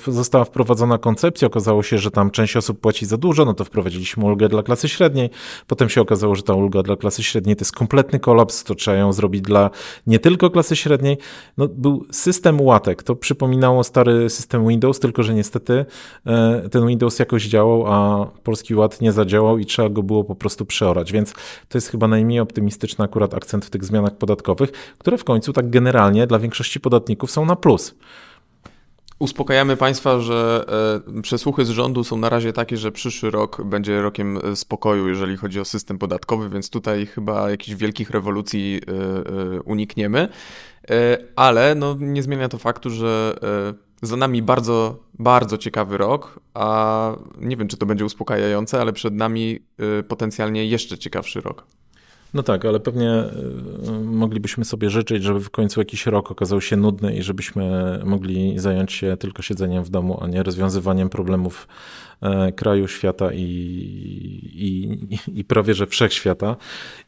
została 0.07 0.45
wprowadzona 0.45 0.97
koncepcja, 0.97 1.47
okazało 1.47 1.83
się, 1.83 1.97
że 1.97 2.11
tam 2.11 2.31
część 2.31 2.57
osób 2.57 2.79
płaci 2.79 3.05
za 3.05 3.17
dużo, 3.17 3.45
no 3.45 3.53
to 3.53 3.63
wprowadziliśmy 3.63 4.25
ulgę 4.25 4.49
dla 4.49 4.63
klasy 4.63 4.89
średniej, 4.89 5.29
potem 5.67 5.89
się 5.89 6.01
okazało, 6.01 6.35
że 6.35 6.43
ta 6.43 6.53
ulga 6.53 6.83
dla 6.83 6.95
klasy 6.95 7.23
średniej 7.23 7.55
to 7.55 7.61
jest 7.61 7.75
kompletny 7.75 8.19
kolaps, 8.19 8.63
to 8.63 8.75
trzeba 8.75 8.97
ją 8.97 9.13
zrobić 9.13 9.41
dla 9.41 9.69
nie 10.07 10.19
tylko 10.19 10.49
klasy 10.49 10.75
średniej. 10.75 11.17
No, 11.57 11.67
był 11.67 12.05
system 12.11 12.61
łatek, 12.61 13.03
to 13.03 13.15
przypominało 13.15 13.83
stary 13.83 14.29
system 14.29 14.67
Windows, 14.67 14.99
tylko 14.99 15.23
że 15.23 15.33
niestety 15.33 15.85
e, 16.25 16.69
ten 16.69 16.87
Windows 16.87 17.19
jakoś 17.19 17.47
działał, 17.47 17.93
a 17.93 18.25
polski 18.43 18.75
ład 18.75 19.01
nie 19.01 19.11
zadziałał 19.11 19.57
i 19.57 19.65
trzeba 19.65 19.89
go 19.89 20.03
było 20.03 20.23
po 20.23 20.35
prostu 20.35 20.65
przeorać, 20.65 21.11
więc 21.11 21.33
to 21.69 21.77
jest 21.77 21.87
chyba 21.89 22.07
najmniej 22.07 22.39
optymistyczny 22.39 23.05
akurat 23.05 23.33
akcent 23.33 23.64
w 23.65 23.69
tych 23.69 23.85
zmianach 23.85 24.17
podatkowych, 24.17 24.71
które 24.97 25.17
w 25.17 25.23
końcu 25.23 25.53
tak 25.53 25.69
generalnie 25.69 26.27
dla 26.27 26.39
większości 26.39 26.79
podatników 26.79 27.31
są 27.31 27.45
na 27.45 27.55
plus. 27.55 27.95
Uspokajamy 29.19 29.77
Państwa, 29.77 30.19
że 30.19 30.65
e, 31.17 31.21
przesłuchy 31.21 31.65
z 31.65 31.69
rządu 31.69 32.03
są 32.03 32.17
na 32.17 32.29
razie 32.29 32.53
takie, 32.53 32.77
że 32.77 32.91
przyszły 32.91 33.31
rok 33.31 33.63
będzie 33.63 34.01
rokiem 34.01 34.37
e, 34.37 34.55
spokoju, 34.55 35.07
jeżeli 35.07 35.37
chodzi 35.37 35.59
o 35.59 35.65
system 35.65 35.97
podatkowy, 35.97 36.49
więc 36.49 36.69
tutaj 36.69 37.05
chyba 37.05 37.49
jakichś 37.49 37.77
wielkich 37.77 38.09
rewolucji 38.09 38.81
e, 38.87 39.61
unikniemy. 39.61 40.27
Ale 41.35 41.75
no, 41.75 41.95
nie 41.99 42.23
zmienia 42.23 42.49
to 42.49 42.57
faktu, 42.57 42.89
że 42.89 43.39
za 44.01 44.15
nami 44.15 44.41
bardzo, 44.41 44.99
bardzo 45.19 45.57
ciekawy 45.57 45.97
rok, 45.97 46.39
a 46.53 47.11
nie 47.37 47.57
wiem, 47.57 47.67
czy 47.67 47.77
to 47.77 47.85
będzie 47.85 48.05
uspokajające, 48.05 48.81
ale 48.81 48.93
przed 48.93 49.13
nami 49.13 49.59
potencjalnie 50.07 50.65
jeszcze 50.65 50.97
ciekawszy 50.97 51.41
rok. 51.41 51.65
No 52.35 52.43
tak, 52.43 52.65
ale 52.65 52.79
pewnie 52.79 53.23
y, 53.87 53.91
moglibyśmy 54.03 54.65
sobie 54.65 54.89
życzyć, 54.89 55.23
żeby 55.23 55.39
w 55.39 55.49
końcu 55.49 55.81
jakiś 55.81 56.05
rok 56.05 56.31
okazał 56.31 56.61
się 56.61 56.75
nudny 56.75 57.15
i 57.15 57.23
żebyśmy 57.23 57.63
mogli 58.05 58.59
zająć 58.59 58.93
się 58.93 59.17
tylko 59.17 59.41
siedzeniem 59.41 59.83
w 59.83 59.89
domu, 59.89 60.19
a 60.21 60.27
nie 60.27 60.43
rozwiązywaniem 60.43 61.09
problemów 61.09 61.67
e, 62.21 62.51
kraju, 62.51 62.87
świata 62.87 63.33
i, 63.33 63.41
i, 64.53 65.39
i 65.39 65.43
prawie 65.43 65.73
że 65.73 65.87
wszechświata. 65.87 66.55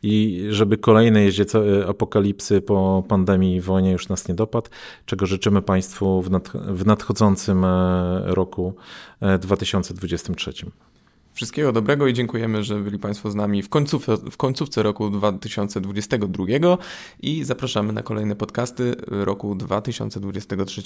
I 0.04 0.46
żeby 0.50 0.78
kolejne 0.78 1.24
jeździe 1.24 1.46
apokalipsy 1.88 2.62
po 2.62 3.04
pandemii 3.08 3.56
i 3.56 3.62
wojnie 3.62 3.92
już 3.92 4.10
nas 4.10 4.28
nie 4.28 4.36
dopadł, 4.36 4.70
czego 5.06 5.26
życzymy 5.26 5.62
Państwu 5.62 6.22
w, 6.22 6.32
nad, 6.32 6.50
w 6.50 6.86
nadchodzącym 6.86 7.66
e, 7.66 8.22
roku 8.26 8.74
2023. 9.40 10.54
Wszystkiego 11.38 11.72
dobrego 11.72 12.08
i 12.08 12.14
dziękujemy, 12.14 12.64
że 12.64 12.76
byli 12.76 13.00
Państwo 13.00 13.32
z 13.32 13.36
nami 13.36 13.64
w 13.64 13.70
końcówce, 13.70 14.18
w 14.32 14.38
końcówce 14.38 14.84
roku 14.84 15.10
2022 15.10 16.46
i 17.20 17.44
zapraszamy 17.44 17.94
na 17.94 18.04
kolejne 18.04 18.36
podcasty 18.36 18.96
roku 19.08 19.56
2023. 19.56 20.82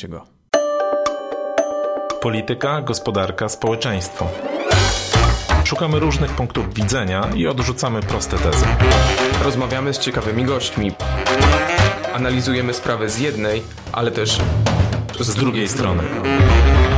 Polityka, 2.22 2.82
gospodarka, 2.82 3.50
społeczeństwo. 3.50 4.28
Szukamy 5.64 6.00
różnych 6.00 6.32
punktów 6.32 6.74
widzenia 6.74 7.30
i 7.36 7.48
odrzucamy 7.48 8.02
proste 8.02 8.38
tezy. 8.38 8.66
Rozmawiamy 9.44 9.94
z 9.94 10.00
ciekawymi 10.00 10.44
gośćmi. 10.44 10.92
Analizujemy 12.14 12.74
sprawę 12.74 13.10
z 13.10 13.20
jednej, 13.20 13.62
ale 13.92 14.12
też 14.12 14.38
z, 15.20 15.28
z 15.28 15.36
drugiej 15.36 15.68
strony. 15.68 16.04
strony. 16.04 16.91